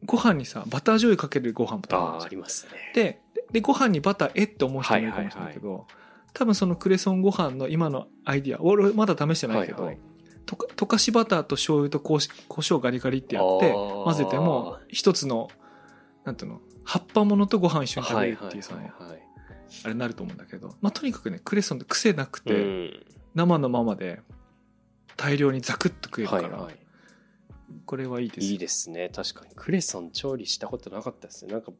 [0.03, 1.81] ご飯にさバター醤油かけるご飯う。
[1.81, 2.71] とかああ、りますね。
[2.93, 5.87] ででご飯にバターえって思う人もいるかもしれないけど、
[6.33, 9.99] 多分そのクレソンご飯の今のアイディア俺まだ試してないけど、はいはい。
[10.47, 15.49] とか溶かしバターと醤油とこうし胡椒ガリガリってやって混ぜても一つの
[16.23, 19.21] なんていうの葉っぱものとご飯一緒に食べるっていうその、はいはいはい。
[19.83, 23.05] あれになると思うんだけど、まあ、とにかくねクレソンって癖なくて、うん。
[23.35, 24.21] 生のままで
[25.17, 26.75] 大量にザクッと食えるから、はいはい。
[27.85, 28.47] これはいいです。
[28.47, 29.09] いいですね。
[29.13, 29.51] 確かに。
[29.55, 31.53] クレソン調理したことなかったですね。
[31.53, 31.71] なんか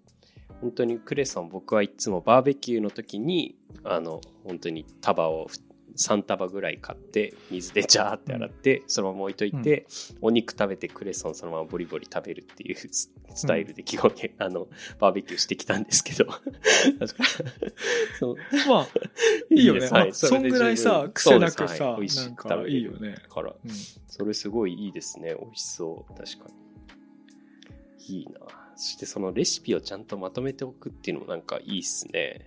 [0.61, 5.47] 本当にクレソン僕はいつもバーベキューの時にあの本当に束を
[5.95, 9.87] 3束ぐらい買って水でジャーって洗ってそのまま置いといて、
[10.21, 14.67] お肉食べてクレソンそのままボリボリ食べるっていうススタイルで基本、あの
[14.99, 16.25] バーベキューしてきたんですけど。
[18.67, 18.87] まあ
[19.49, 19.79] いいよね。
[19.81, 22.01] はいまあそんぐらいさ癖なくさはい。
[22.01, 23.15] 美味しなんか食べいいよね。
[23.29, 23.51] から。
[23.51, 23.71] うん。
[24.07, 25.35] それすごいいいですね。
[25.39, 26.13] 美味しそう。
[26.13, 26.49] 確か
[28.07, 28.15] に。
[28.17, 28.39] いいな。
[28.75, 32.45] そしてそのレシピをちゃんとまとめておくっていうのもなんかいいっすね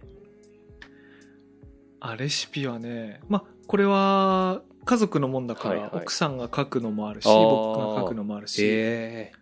[2.01, 5.91] あレシピはねまあこれは家族のもんだから、はいはい。
[6.03, 9.33] 奥さんが書くのもあるし僕が書くのもあるし、え。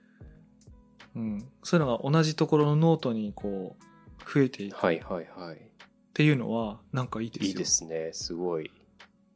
[1.15, 4.77] うん、そういうのが同じところのノートにこう増えていく。
[4.77, 5.71] っはいはいはい。
[6.15, 7.49] ていうのはなんかいいですよ。
[7.49, 8.11] いいですね。
[8.13, 8.73] すごい。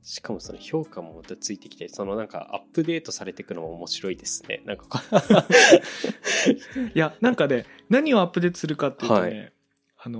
[0.03, 4.63] しかもその評価もまたついてきてそのなんかアップデートされていくのも面白いですね。
[4.65, 5.05] なんか
[6.93, 9.53] いやなんかね何をアップデートするかっていうとね、はい。
[9.99, 10.19] あの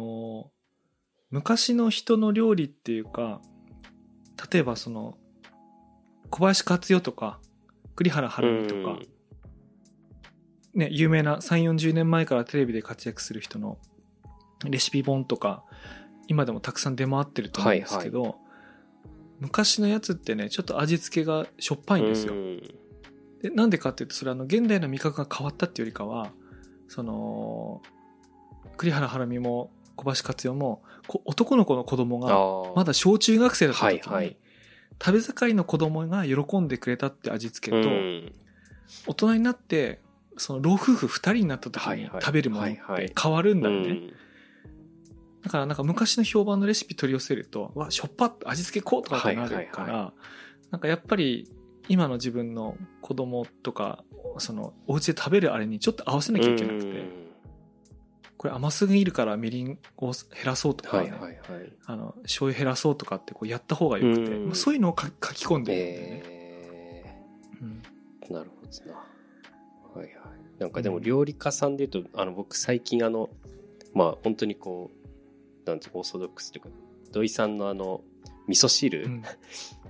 [0.57, 0.60] ー
[1.31, 3.41] 昔の人の料理っていうか
[4.51, 5.17] 例えばその
[6.31, 7.41] 小林克代とか
[7.95, 9.09] 栗原はるみとか、うん。
[10.73, 13.79] ね、有名な3 4 0年前からテレビで活躍する人の
[14.65, 15.65] レシピ本とか
[16.29, 18.37] 今でもたくさん出回ってると思うんですけど、
[19.41, 22.63] 昔のやつってねちょっと味付けがしょっぱいんですよ、うん。
[23.43, 26.31] でなんでかっていうとそれはあの現代の味覚が変わったっていうよりかは
[26.87, 27.83] その
[28.77, 34.37] 栗原はるみも小林克代もこ男の子の子供がまだ小中学生だった時に、はいはい。
[35.03, 38.33] 食べ盛りの子供が喜んでくれたって味付けと、うん。
[39.07, 40.01] 大人になって
[40.37, 42.23] その老夫婦2人になった時にはいはい。
[42.23, 43.07] 食べるものっはいはい。
[43.07, 44.13] て変わるんだよね、うん。
[45.43, 50.71] だからなんか昔の評判のレシピ取り寄せるとわしょっぱっ味付けこうとかってなるから、はいはい。
[50.71, 51.51] なんかやっぱり
[51.89, 54.05] 今の自分の子供とか
[54.39, 57.30] そのお家で食べるあれにちょっと合わせなきゃいけなくて、うん
[58.41, 60.15] これ甘すぎるからみりんを減
[60.47, 61.73] らそうとか、ねはいはいはい。
[61.85, 64.47] あの醤油減らそうとかってこうやった方がよくて、うん。
[64.47, 67.23] まあそういうのを書書き込んでるんだよね、え
[67.61, 67.83] うん。
[68.31, 68.99] ーなるほどな。
[69.95, 70.11] はいはい。
[70.59, 73.29] なんかでも料理家さんで言うとあの僕最近あの
[73.93, 74.91] まあ本当にこ
[75.67, 76.69] うなんてオーソドックスというか
[77.13, 78.01] 土井さんのあの
[78.49, 79.23] 味噌汁、うん。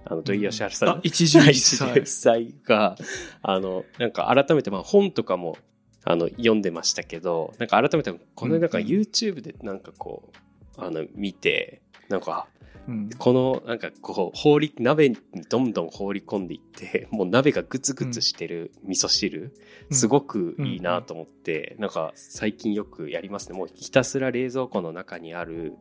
[0.06, 2.96] あの土井善晴さんのあ 一汁一菜が、
[3.42, 5.56] あの、なんか改めて、まあ本とかも、
[6.04, 10.30] あの、読んでましたけど、なんか改めて、このなんかうん YouTube でなんかこ
[10.78, 12.48] う、あの、見て、なんか、
[12.88, 13.10] うん。
[13.10, 19.54] この、なんかこう、放り、鍋にどんどん放り込んでいって、 もう鍋がグツグツしてる味噌汁、
[19.90, 23.58] すごくいいなと思って、なんか最近よくやりますね。
[23.58, 25.74] もうひたすら冷蔵庫の中にある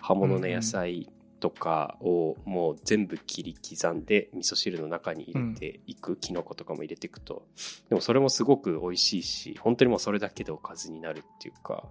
[0.00, 1.08] 葉物の野菜
[1.42, 7.48] とかをもう全部切り刻んで味噌汁の中に入れていく、キノコとかも入れていくと。
[7.88, 11.82] でもそれもすごく美味しいし、本当にもうそれだけでおかずになるっていうか。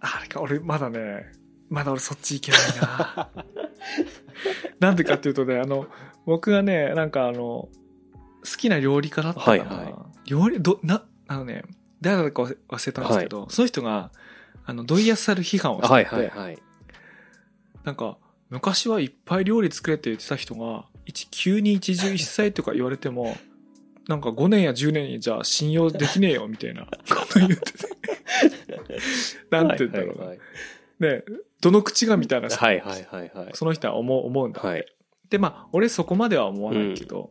[0.00, 1.30] あれか、俺まだね、
[1.68, 3.30] まだ俺そっち行けないな。
[4.80, 5.88] なんでかっていうとね、あの、
[6.24, 7.70] 僕がね、なんかあの、好
[8.56, 9.64] きな料理家だったかな。
[9.64, 11.64] はいは料理、ど、な、あのね、
[12.00, 14.10] 誰だか忘忘れたんですけど、その人が、
[14.70, 16.58] あの、土井康る批判をしてて、はいはいはい。
[17.82, 18.18] なんか、
[18.50, 23.36] 昔はいっぱい料理作れって言ってた人が、一急に一汁一菜とか言われても、
[24.06, 26.90] なんか5年や10年にじゃあ信用できねえよみたいな こ
[27.28, 27.88] と言ってて。
[29.50, 30.24] なんて言うんだろうな。
[30.26, 30.38] はい
[31.00, 31.24] ね、
[31.60, 33.50] どの口がみたいなさ、はいはいはいはい。
[33.54, 34.60] その人は思う、思うんだ。
[34.60, 34.86] はい。
[35.30, 37.30] で、まあ、俺そこまでは思わないけど、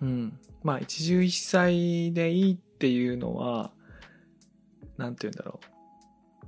[0.00, 0.38] うん。
[0.64, 3.70] まあ、一汁一菜でいいっていうのは、
[4.96, 5.77] なんて言うんだろう。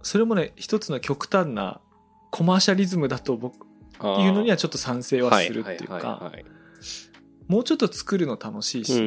[0.03, 1.81] それもね、一つの極端な
[2.31, 3.67] コマーシャリズムだと僕、
[4.03, 6.33] いうのにはちょっと賛成はするっていうはか、
[7.49, 9.03] もうちょっと作るの楽しいし。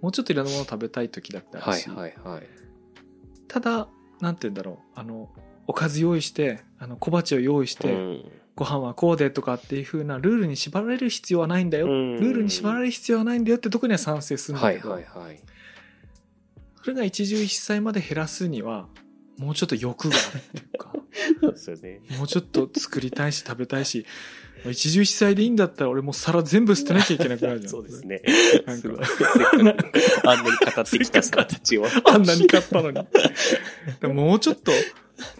[0.00, 2.42] もうちょっといろんなもの食べたい時だってあはいるし、はいはい。
[3.46, 3.88] ただ、
[4.20, 5.30] なんて言うんだろう、あの、
[5.68, 8.24] おかず用意して、あの、小鉢を用意して、うん
[8.54, 11.86] ご飯はこうでとかっていう風なルールに縛られる必要はないんだよ。
[11.86, 15.40] うんルールに縛られる必要はないんだよってとこには賛成するんだはいけど、はいはい。
[16.82, 18.88] それが一汁一菜まで減らすには、
[19.38, 20.92] もうちょっと欲があるっていうか、
[21.40, 22.00] そうですよね。
[22.18, 24.06] もうちょっと作りたいし食べたいし、
[24.70, 27.70] 一汁一菜でいいんだったら俺もう皿全部捨てなきゃいけなくなるじゃん。
[27.70, 28.06] そうです。
[28.06, 28.22] ね。
[28.66, 28.88] なんか。
[30.24, 31.86] あんなに語ってきた皿たちを。
[32.04, 33.06] あんなに買ったのに。
[34.00, 34.70] でももうちょっと、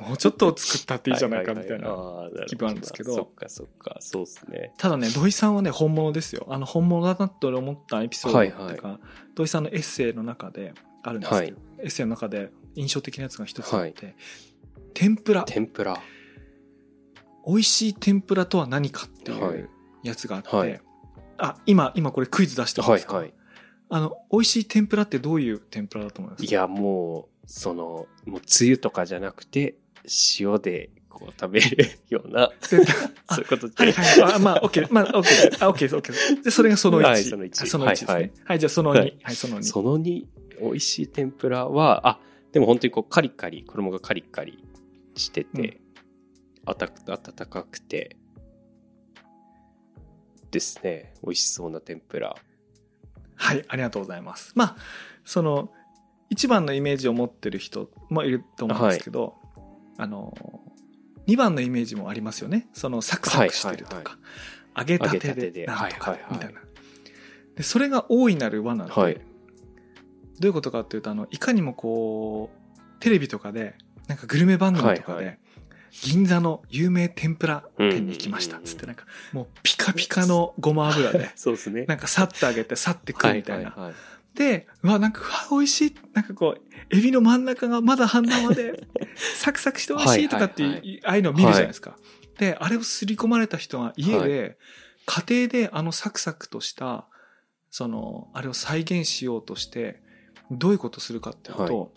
[0.00, 1.88] もうちょっと作ったっていいじゃないかみたいな。
[1.88, 4.72] な気分あるんですけどそっかそっか、そうですね。
[4.78, 6.46] ただね、土井さんはね、本物ですよ。
[6.48, 8.98] あの、本物だなって俺思ったエピソードっていうか、
[9.35, 10.74] 土井さんのエッセイの中で
[11.05, 14.14] あるんですけど、エッセイの中で印象的なやつが一つあって、
[14.94, 15.44] 天ぷら。
[15.44, 16.00] 天ぷら。
[17.46, 19.68] 美味しい天ぷらとは何かっていはいう
[20.04, 20.80] やつがあって、はい
[21.38, 23.35] あ、今、今これクイズ出してるんですか、はいはい。
[23.90, 26.44] あの、美味しい天ぷらってどういう天ぷらだと思います？
[26.44, 29.74] いや、もう、その、もう、つゆとかじゃなくて、
[30.38, 32.82] 塩で、こう、食べるような、 そうい
[33.42, 33.74] うことで。
[33.76, 34.35] はいはい。
[34.35, 34.87] あまあ、OK。
[34.92, 35.66] まあ、OK。
[35.66, 35.96] あ、OK です。
[35.96, 37.02] OK でそれがその1。
[37.02, 38.06] はいその一あその1ですね。
[38.08, 38.98] ははいい、じゃあその2。
[38.98, 39.62] ははいい、その2。
[39.64, 40.24] その2、
[40.61, 42.20] 美味しい天ぷらは、あ、
[42.52, 44.62] でも本当にこう、カリカリ、衣がカリカリ
[45.14, 45.80] してて、
[46.64, 48.16] あた温かくて、
[50.50, 51.14] ですね。
[51.22, 52.36] 美味しそうな天ぷら。
[53.34, 54.52] はい、ありがとうございます。
[54.54, 54.76] まあ、
[55.24, 55.72] その、
[56.28, 59.34] 一番のイメージを持ってる人もいると思うんですけど、
[59.98, 60.34] あの、
[61.26, 62.68] 2番のイメージもありますよね。
[62.74, 64.16] その、サクサクしてるとか、はいは
[64.74, 66.60] 揚げたてででなんとかはいはいはいみたいな。
[67.56, 69.20] で、それが大いなる輪なんで、はい
[70.40, 73.74] どういうことかっていうと、あの、いかにもこう、テレビとかで、
[74.08, 75.32] なんかグルメ番組とかで、はいは
[76.02, 81.84] 銀座の有名天ぷら店に行きましたっつって、なんか、もうピカピカのごま油で、 そうですね。
[81.84, 83.70] なんかさっと揚げてさって食うみたいな。
[83.70, 83.94] はいはいはい
[84.34, 85.94] で、うわ、なんか、うわ、美味しい。
[86.14, 88.82] なんかこう、エビの真ん中がまだ半生で、
[89.36, 91.98] サクサクして美味しいとかっていう、はいはいああいうのを見るじゃないですか。
[92.38, 94.56] で、あれをすり込まれた人が家で、
[95.04, 97.06] 家庭であのサクサクとした、
[97.70, 100.01] その、あれを再現しようとして、
[100.58, 101.92] どういうことするかっていうと、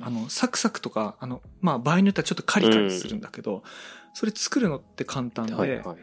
[0.00, 3.62] あの、サクサクとか、あの、まあ、場合によってはちょっとカリカリするんだけど、
[4.14, 5.96] それ作るのって簡単で、はいはい。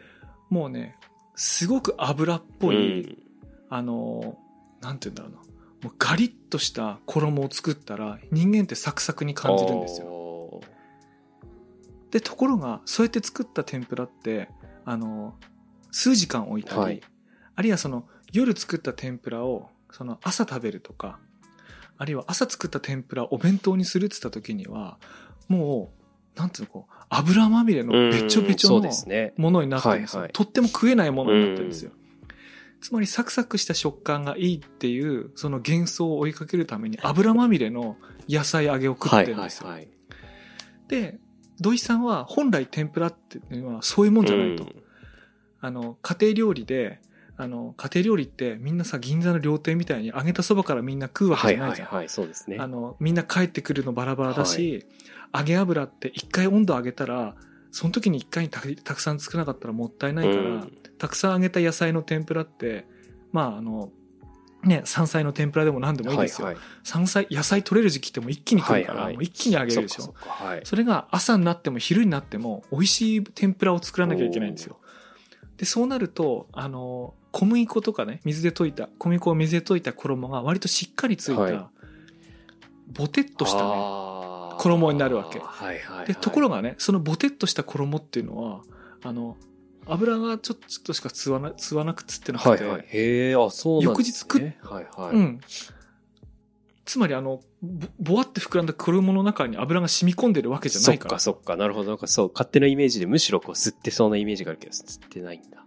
[0.50, 0.96] もうね、
[1.34, 3.18] すごく油っぽい、うん
[3.70, 4.38] あの、
[4.80, 5.38] なんて言うんだろうな。
[5.82, 10.06] もうガリッとした衣を作ったら人間ってサクサクに感じるんですよ。
[10.06, 10.60] よ。
[12.10, 14.48] で、ところが、そうやって作った天ぷらって、
[14.84, 15.34] あの、
[15.90, 17.02] 数時間置いたり、はい
[17.58, 21.18] あるいはその夜作った天ぷらをその朝食べるとか、
[21.98, 24.98] あるいは朝作った天ぷらをお弁当にするって言った時には、
[25.48, 25.92] も
[26.36, 28.90] う、なんていうの、こう、油まみれのべちょべちょの。
[29.36, 30.28] ものになってるんですよ。
[30.32, 31.90] とっても食えないものになってるんですよ。
[32.80, 37.96] つまりサクサクした食感がいいっていう、その幻想を追いかけるために油まみれの
[38.28, 39.68] 野菜揚げを食っはいてるんですよ。
[40.86, 41.18] で、
[41.60, 44.64] 土井さんは本来天ぷらっていうのはそういうもんじゃないと。
[44.64, 44.82] うん
[45.60, 47.00] あの、家庭料理で、
[47.40, 51.88] あの、家庭料理ってみんなさ、銀座の料亭みたいに揚げたそばからみんな食うわけはいじゃなじゃん。
[51.88, 52.56] はいいはい、そうですね。
[52.58, 54.84] あの、みんな帰ってくるのバラバラだし、
[55.32, 57.36] 揚げ油って一回温度上げたら、
[57.70, 62.84] その時に一回にたたくさん作らなかったらもったいないから、うんたくさん揚げた野菜の天ぷらって、
[63.30, 63.92] まああの、
[64.64, 66.46] ね、山菜の天ぷらでも何でもいいですよ。
[66.46, 70.02] はいはい山菜、野菜取れる時期ってもう一気に来るから、はいはいもう一気に揚げるでしょ。
[70.02, 70.60] そそはい。
[70.64, 74.78] それが朝になっても昼になっても美味しい天ぷらを作らなきゃいけないんですよ。
[75.58, 81.78] で、そうなると、あの、小麦粉とかね、水で溶いた、小麦粉を水で溶いた衣が割としっかりついた、はい
[82.88, 83.70] ボテッとしたね。
[84.58, 86.06] 衣になるわけはいはいはい。
[86.06, 88.62] で、ところがね、そのボテッとした衣っていうのは、
[89.02, 89.36] あの、
[89.86, 92.86] 油がちょっとしか吸わな、吸わなくつってなくて、はいはい。
[92.88, 93.84] へえ、あ、そうなんね。
[93.84, 94.02] 翌
[94.62, 95.16] はいはい。
[95.16, 95.40] うん。
[96.84, 101.10] つまりあの、ぼ、ぼわって膨らんだ衣の中に油が染み込んでるわけじゃそっないから。
[101.12, 101.56] かそっか。
[101.56, 101.90] なるほど。
[101.90, 105.64] なんかそう、勝手なイメージでむしろこう吸ってそうなイメージがあるけど、吸ってないんだ。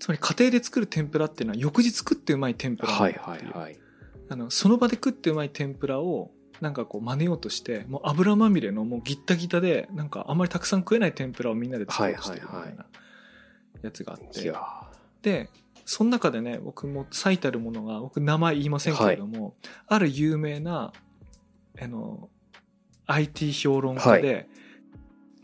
[0.00, 2.92] つまり家庭で作る天ぷらっていうのは翌日食ってうまい天ぷら。
[2.92, 3.78] はいはいはい。
[4.30, 6.30] あの、その場で食ってうまい天ぷらを、
[6.62, 12.86] なんかこう真似ようとして、もう油まみれのもうギッタギタで、なんかあんまりたくさん食えない天ぷらをみんなで作ろうとしてるみたいな
[13.82, 14.52] やつがあって。
[15.20, 15.50] で、
[15.84, 19.54] その中でね、僕も最たるものが、僕名前言いませんけれども、
[19.86, 20.94] ある有名な、
[21.78, 22.30] あの、
[23.06, 24.48] IT 評論家で、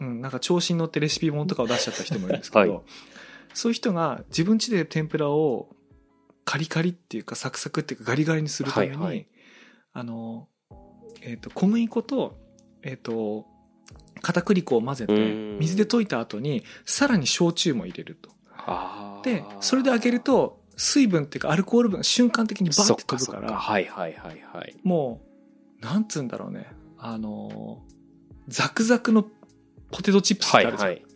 [0.00, 2.82] うん、なんか調子に乗ってレシピ本とかを出しちゃった人もいるんですけど、はい
[3.56, 5.74] そういう人が自分家で天ぷらを
[6.44, 9.26] カリカリっていうかサクサクっていうかガリガリにするために、はいはい
[9.94, 10.48] あの、
[11.22, 12.36] えっ、と、小麦粉と、
[12.82, 13.46] えっ、と、
[14.20, 18.28] 片栗粉を混ぜて、うん水で溶いた後に、さらに焼酎も入れると。
[19.22, 24.76] で、それで揚げると、水分っていうかアルコール分が瞬間的にバーって飛ぶから、はいはいはいはい。
[24.82, 25.22] も
[25.80, 26.66] う、なんつうんだろうね。
[26.98, 27.96] あのー
[28.48, 29.24] ザクザクの
[29.90, 30.88] ポテトチップスってあるじゃん。
[30.90, 31.06] はいはい。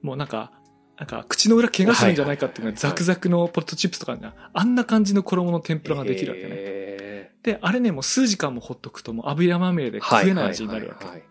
[0.00, 0.61] もうなんか、
[1.02, 6.48] なんか口の裏怪我するんじゃないかっていうのがはいはいはいはいザクザクのポテトチップスとかね、あんな感じの衣の天ぷらができるわけね。
[6.52, 11.04] へで、あれね、もう数時間もほっとくともう油まみれでー食えない味になるわけ。
[11.06, 11.24] はい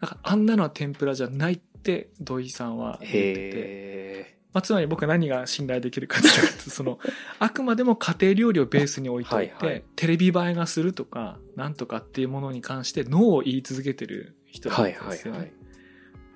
[0.00, 3.50] はあんなのは天ぷらじゃないって土井さんは言ってて。
[3.54, 6.98] へまあ、つまり僕は何が信頼できるかっていうと、 その、
[7.38, 15.38] あくまでも家庭料理をベースに置いといて、はいはいテレビ映えがするとか、なんとかっていうものに関して、ノーを言い続けてる人なんーはいですよね。
[15.38, 15.56] はいはい。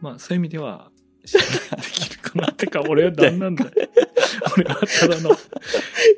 [0.00, 0.92] まあ、そういう意味では、
[1.24, 3.70] 信頼できるかなってか、俺は何なんだよ。
[4.56, 5.30] 俺はただの、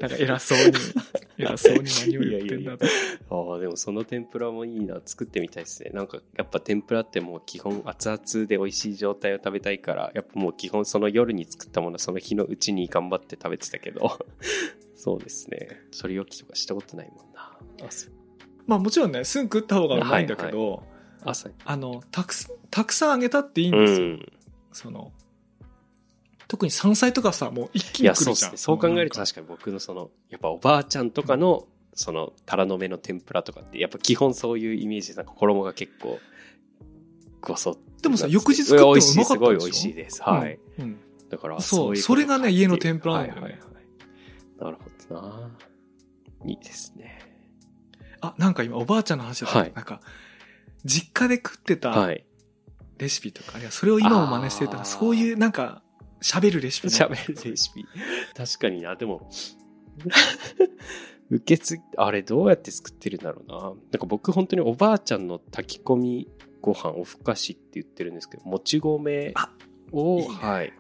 [0.01, 0.75] なんか偉そうに
[1.39, 2.87] 偉そうに何を言ってんだと。
[3.31, 5.01] ああ、でもその天ぷらもいいな。
[5.05, 5.91] 作ってみたいですね。
[5.91, 14.19] なんか、やっぱ天ぷらってもう基本熱々で美味しい状態を食べたいから、やっぱもう基本その夜に作ったものその日のうちに頑張って食べてたけど、
[14.97, 15.83] そうですね。
[16.01, 17.59] 処理置きとかしたことないもんな。
[17.87, 18.09] 朝。
[18.67, 20.83] まあもちろんね、すぐ食った方がうまいんだけど、
[21.23, 21.55] 朝に。
[21.65, 24.07] あの、たくさん、たくさんあげたっていいんうですよ。
[24.09, 24.33] ん。
[24.73, 25.13] その、
[26.49, 28.25] 特に山菜とかさ、もう一気に来るじゃん。
[28.25, 28.57] そうですね。
[28.57, 36.21] そう考えると確かに僕のその、やっぱおばあちゃんとかの、その、タラの芽の天ぷらとかって、やっぱ基本そういうイメージで、なんか衣が結構、
[37.41, 40.23] ごそっでもさ翌日作ってもうまかったでしょすごい美味しいです。
[40.23, 40.59] はい。
[40.79, 40.97] うんうん
[41.29, 43.67] だから、そうそれがね家の天ぷらなんだよねはいはいはい
[44.61, 44.77] なる
[45.09, 45.51] ほどな。
[46.45, 47.19] いいですね。
[48.21, 50.01] あ、なんか今おばあちゃんの話だった、はいなんか、
[50.85, 52.25] 実家で食ってたはい。
[52.99, 55.83] レシピとか、いや、それを今も真似してたら、そういうなんか、
[56.27, 57.85] 喋るレシピね喋るレシピ。
[58.37, 59.29] 確かにな、でも、
[61.31, 63.61] 受け継ぎ、あれどうやって作ってるんだろうな。
[63.61, 66.29] なんか僕本当におばあちゃんの炊き込み
[66.61, 69.51] ご飯、おふかしって言ってるんですけど、もち米あ
[69.93, 70.73] を、いいねはい。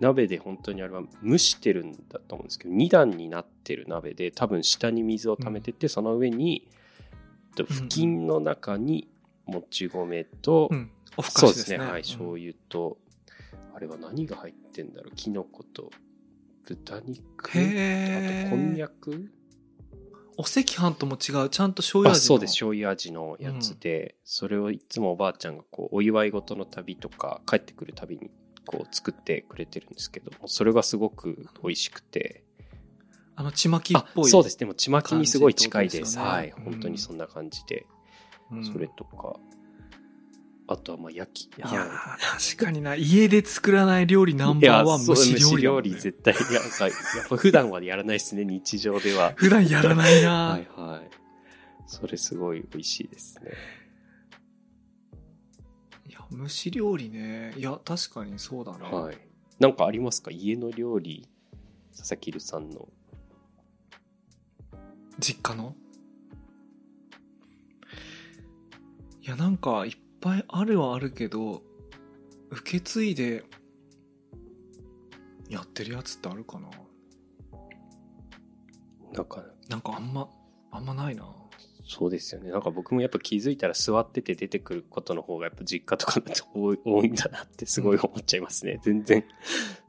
[0.00, 6.68] 鍋で本当にあれは蒸してるんだと思うんですけど、2段になってる鍋で、多分下に水を溜めてて、その上に、
[7.56, 9.08] と布巾の中に
[9.46, 10.90] もち米と、うん。
[11.16, 11.54] おふかそうでね。
[11.54, 11.78] しですすね。
[11.78, 11.86] はい。
[11.86, 12.98] うん醤油と、
[13.78, 15.14] あれは何が入ってんだろう？
[15.14, 15.92] キノコと、
[16.64, 17.22] 豚肉？
[17.46, 19.30] あと、こんにゃく？
[20.36, 22.26] お赤飯とも違う、ちゃんと醤油あ、味の？
[22.26, 22.50] そうです。
[22.54, 28.32] 醤油味のやつで、それをいつもおばあちゃんがこう、お祝い事の旅とか、帰ってくるたびに、
[28.66, 32.42] こう、作ってくれてるんですけども、それがすごく美味しくて。
[33.36, 34.24] あの、ちまきっあぽい。
[34.28, 34.58] そうです。
[34.58, 36.16] でも、ちまきにすごい近いです。
[36.16, 36.72] 感じってことはい。
[36.72, 37.86] 本当にそんな感じで。
[38.50, 39.36] うんそれとか、
[40.70, 41.56] あとは、まあ、焼き。
[41.56, 42.18] いやーは
[42.56, 42.94] 確かにな。
[42.94, 49.32] 家で作らない料理ナンバーワン蒸し料理だもんね、料理絶対、いや、やっぱ普段はやらないですね、日常では。
[49.36, 51.10] 普段やらないな、 はいはい。
[51.86, 53.50] それすごい美味しいですね。
[56.06, 57.54] いや、蒸し料理ね。
[57.56, 58.84] いや、確かにそうだね。
[58.90, 59.16] はい。
[59.58, 60.30] なんかありますか？
[60.30, 61.26] 家の料理、
[61.96, 62.88] 佐々木留さんの。
[65.18, 65.74] 実家の？
[69.22, 71.62] いや、なんか、いっぱいあるはあるけど、
[72.50, 73.44] 受け継いで、
[75.48, 76.68] やってるやつってあるかな？
[79.12, 80.28] なんか、なんかあんま、
[80.70, 81.26] あんまないな。
[81.90, 82.50] そうですよね。
[82.50, 88.78] なんか僕もやっぱ気づいたら座ってて出てくることの方がやっぱ実家とかだと 多い多いんだなってすごい思っちゃいますね。
[88.82, 89.24] 全然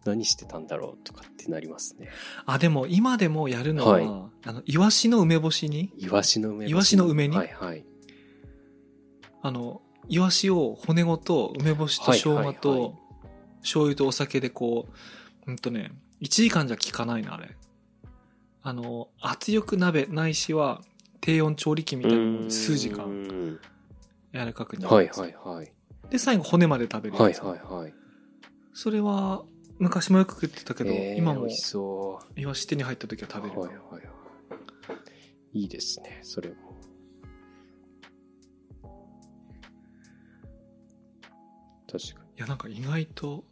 [0.05, 2.07] 何してたんだろうとかってなりますね。
[2.45, 7.85] あ、でも今でもやるのは、はいあの、イワシの梅干しに、イワシの梅干しイワシの梅煮はいはい。
[9.41, 12.95] あの、イワシを骨ごと梅干しと生姜と
[13.61, 14.87] 醤油とお酒でこ
[15.45, 15.91] う、うんとね、
[16.21, 17.55] 1時間じゃ効かないな、あれ。
[18.63, 20.81] あの、圧力鍋ないしは
[21.21, 23.59] 低温調理器みたいなもので数時間間。
[24.33, 25.71] 柔らかく煮るはいはいはい。
[26.09, 27.43] で、最後骨まで食べるやつ。
[27.43, 27.93] はいはいはい。
[28.73, 29.43] それは
[29.77, 31.47] 昔もよく食ってたけど、えー今も。
[32.35, 33.99] イワシ手に入った時は食べるはいはいは
[35.53, 35.59] い。
[35.59, 36.55] いいですね、それも。
[41.91, 42.37] 確かに。
[42.37, 43.43] いや、なんか意外と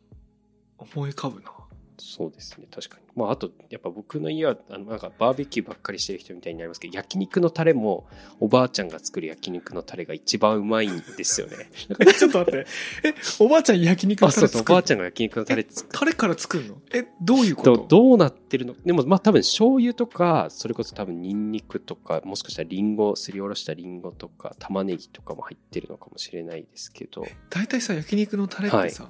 [0.78, 1.52] 思い浮かぶな。
[2.00, 3.04] そうですね、確かに。
[3.16, 8.08] まあ、あと、やっぱ僕の家は、あの、なんかバーベキューばっかりしてる人みたいになりますけど、焼肉のタレも、
[8.40, 11.70] おばあちゃんが作る焼肉のタレが一番うまいんですよね。
[12.18, 12.68] ちょっと待って。
[13.04, 16.78] え、おばあちゃん焼肉のあ、そうそう、おばあちゃんが焼肉のタレ作タレから作るの？
[16.94, 17.78] え、どういうこと？
[17.78, 18.76] どどうなってるの？
[18.86, 27.26] でも、まあ多分醤油とか、それこそ多分ニンニクとか、もしかしたらリンゴ、すりおろしたリンゴとか、玉ねぎとかも入ってるのかもしれないですけど。
[27.50, 29.10] 大体さ焼肉のタレってさ、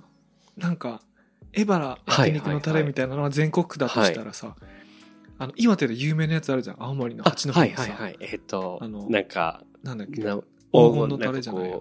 [0.56, 1.02] なんか
[1.58, 4.56] エバラ焼肉のタレみたいなのは全国区だとしたらさ、
[5.40, 6.78] あの岩手で有名なやつあるじゃん。
[6.80, 8.18] 青森のあ、八戸のさ、はいはいはい。
[8.22, 10.24] えっ、とあの、なんか、なんだっけ？
[10.24, 10.44] な黄
[10.94, 11.80] 金のタレじゃない？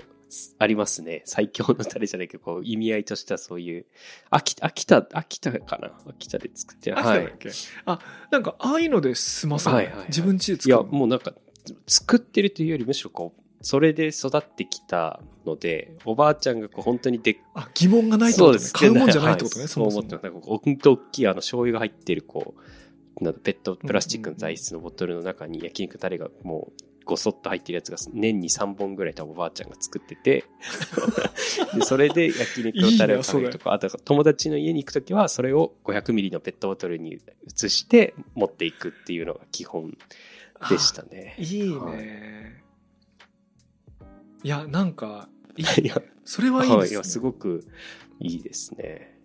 [0.58, 1.22] ありますね。
[1.24, 3.86] 最強のタレじゃないけど、こう、意味合いとしてはそういう、
[4.30, 5.92] 秋田、秋田、秋田かな？
[6.08, 7.38] 秋田で作って秋田だっ。
[7.38, 7.50] け、
[7.84, 7.98] あ
[8.30, 10.08] なんかああいうので済まさない,、はいはいはい。
[10.08, 10.98] 自分家でいや、作るの？
[10.98, 11.32] もうなんか、
[11.86, 18.64] 作ってるというよりむしろこう、それで育ってきたので、おばあちゃんがこう本当にでっあ疑問がないってことね。
[18.72, 19.68] 買うもんじゃないってことね、はい。
[19.68, 20.22] そう思ってます。
[20.22, 22.54] なんかこう、ほんと大きいあの醤油が入ってるこ
[23.20, 30.44] う、なんだペットプラスチックの材質のボトルの中に焼肉タレがもう、ごそっと入ってるやつが年に3本ぐらい多分おばあちゃんが作ってて
[31.74, 39.96] でそれで焼肉のタレを食べるとかあと友達の家に行く時はそれを500ミリのペットボトルに移して持っていくっていうのが基本
[40.68, 41.36] でしたね。
[41.38, 41.42] あ。
[41.42, 42.65] いいね、はい
[44.42, 45.64] い、やなんかいい
[46.24, 47.64] それはいいです、ねすごく
[48.20, 49.18] いいですね。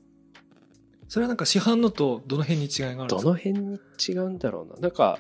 [1.08, 3.22] それはなんか市販のとどの辺に違いがあるんですか？
[3.24, 4.80] どの辺に違うんだろうな。
[4.80, 5.20] なんか、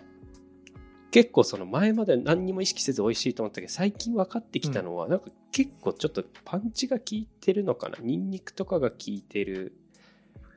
[1.12, 7.98] 結構その前まで何にも意識せず美味しいと思ったけど、最近分かってきたのは、なんか結構ちょっとパンチが効いてるのかな？
[8.02, 9.74] ニンニクとかが効いてる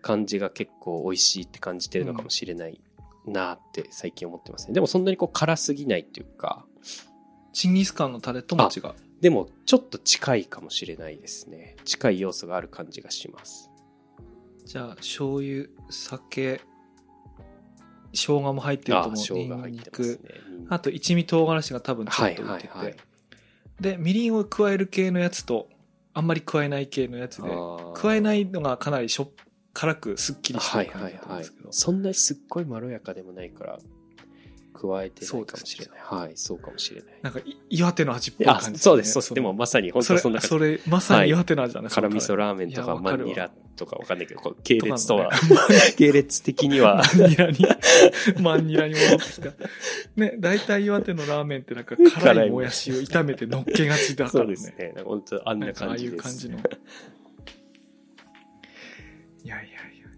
[0.03, 2.81] 感じが結構美味しいって感じてるのかもしれない
[3.27, 4.75] なって最近思ってますね。
[4.75, 6.65] でもそんなにこう辛すぎないっていうか、
[7.53, 8.95] チンギスカンのタレとも違う。
[9.25, 11.77] でもちょっと近いかもしれないですね。
[11.87, 13.71] 近い要素がある感じがします。
[14.67, 16.61] じゃあ、醤油、酒、
[18.13, 19.17] 生姜も入ってるとあ、思う。
[19.17, 20.19] 生姜入ってますね
[20.51, 20.67] ニンニク。。
[20.69, 22.75] あと、一味唐辛子が多分ちょはいっと浮いてて。
[22.75, 22.97] はいはい。
[23.81, 25.71] で、みりんを加える系のやつと、
[26.13, 29.31] あんまり加えない系のやつで、加加えないのがかなりしょっ
[29.73, 31.73] 辛くすっきりしてはいる感じはいはいだと思うんですけど。。
[31.73, 33.79] そんなにすっごいまろやかでもないから、
[34.75, 35.99] 加えてないかもしれない。
[36.03, 37.15] はい、そうかもしれない。
[37.23, 38.79] なんかい、岩手の味っぽいあ感じ、ね。
[38.79, 39.31] そうです、そうです。
[39.31, 41.89] のでもまさに本当そんな感それ、まさに岩手の味だね。
[41.89, 41.95] じ。
[41.95, 47.59] 辛味噌ラーメンとかマンニラとかわかんないけど、こう系列とはとか、 系列的には、マンニラに、
[48.43, 49.53] マンニラに戻ってきた。
[50.17, 54.53] ね、大体岩手のラーメンってなんか辛いもやしを炒めて乗っけがちだかそらね。
[54.53, 54.95] うですね。
[55.05, 56.59] 本当あんななんかああいう感じです。
[56.59, 56.79] 感じの。
[59.45, 59.71] いやいやいや、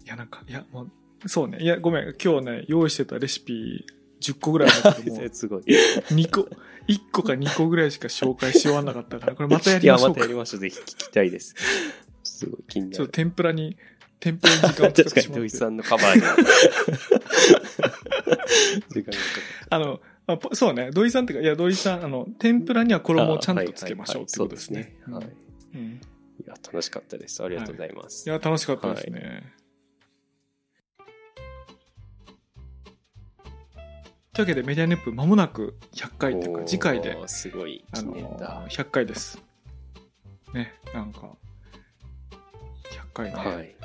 [0.05, 1.59] いやなんか、いやもう、そうね。
[1.61, 2.15] いや、ごめん。
[2.23, 3.85] 今日ね、用意してたレシピ
[4.33, 5.61] 10個ぐらいだけども、 すごい。
[5.61, 6.41] 2個、
[6.87, 10.33] 1個か2個ぐらいしか紹介し終わんなかったから、これまたやいや、りましょうかまたやり。
[10.35, 10.59] ましょう。
[10.59, 11.55] ぜひ聞きたいです。
[12.23, 13.13] すごい気になるちょっと。
[13.13, 13.77] 天ぷらに、
[14.19, 15.39] 天ぷらに時間を使っ確かに、てしまって。
[15.39, 16.21] 土井さんのカバーに。
[18.93, 19.13] 時間
[19.69, 24.97] あの、まあぽそうね、土井さんっていうか、いや、土井さん、あの、天ぷらには衣をちゃんとつけましょうってことですね。
[25.05, 25.39] はいはいはいそうです
[25.73, 25.77] ね。
[25.77, 26.07] はい。
[26.47, 27.43] や、楽しかったです。
[27.43, 28.27] ありがとうございます。
[28.27, 29.43] いや、楽しかったですね。
[34.37, 38.67] というわけで、メディアネップ間もなく100回っていうか、次回で、すごい記あの念だ。
[38.69, 39.41] 100回です。
[40.53, 41.21] ね、なんか、
[42.31, 43.35] 100回ね。
[43.35, 43.75] はい。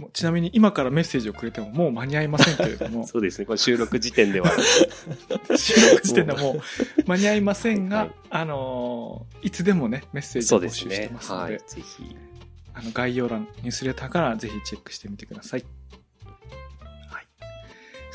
[0.00, 3.46] もうちなみに今からメッセージをくれてももう間に合いませんけれども、 そうですね。
[3.46, 4.50] これ収録時点では。
[5.56, 6.60] 収録時点ではもう
[7.06, 11.10] 間に合いませんが、はいあのーいつでもね、メッセージを募集して。
[11.12, 11.62] ますので、はい。
[11.64, 12.16] ぜひ。
[12.74, 15.64] あの概要欄、ニュースレターからぜひチェックしてみてください。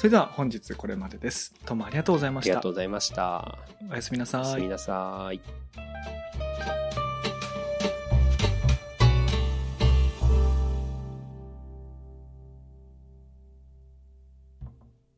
[0.02, 1.54] それでは本日これまでです。
[1.64, 2.54] どうもありがとうございました。
[2.54, 3.60] ありがとうございました。
[3.88, 4.41] おやすみなさい。
[4.41, 5.39] おやすみなさい。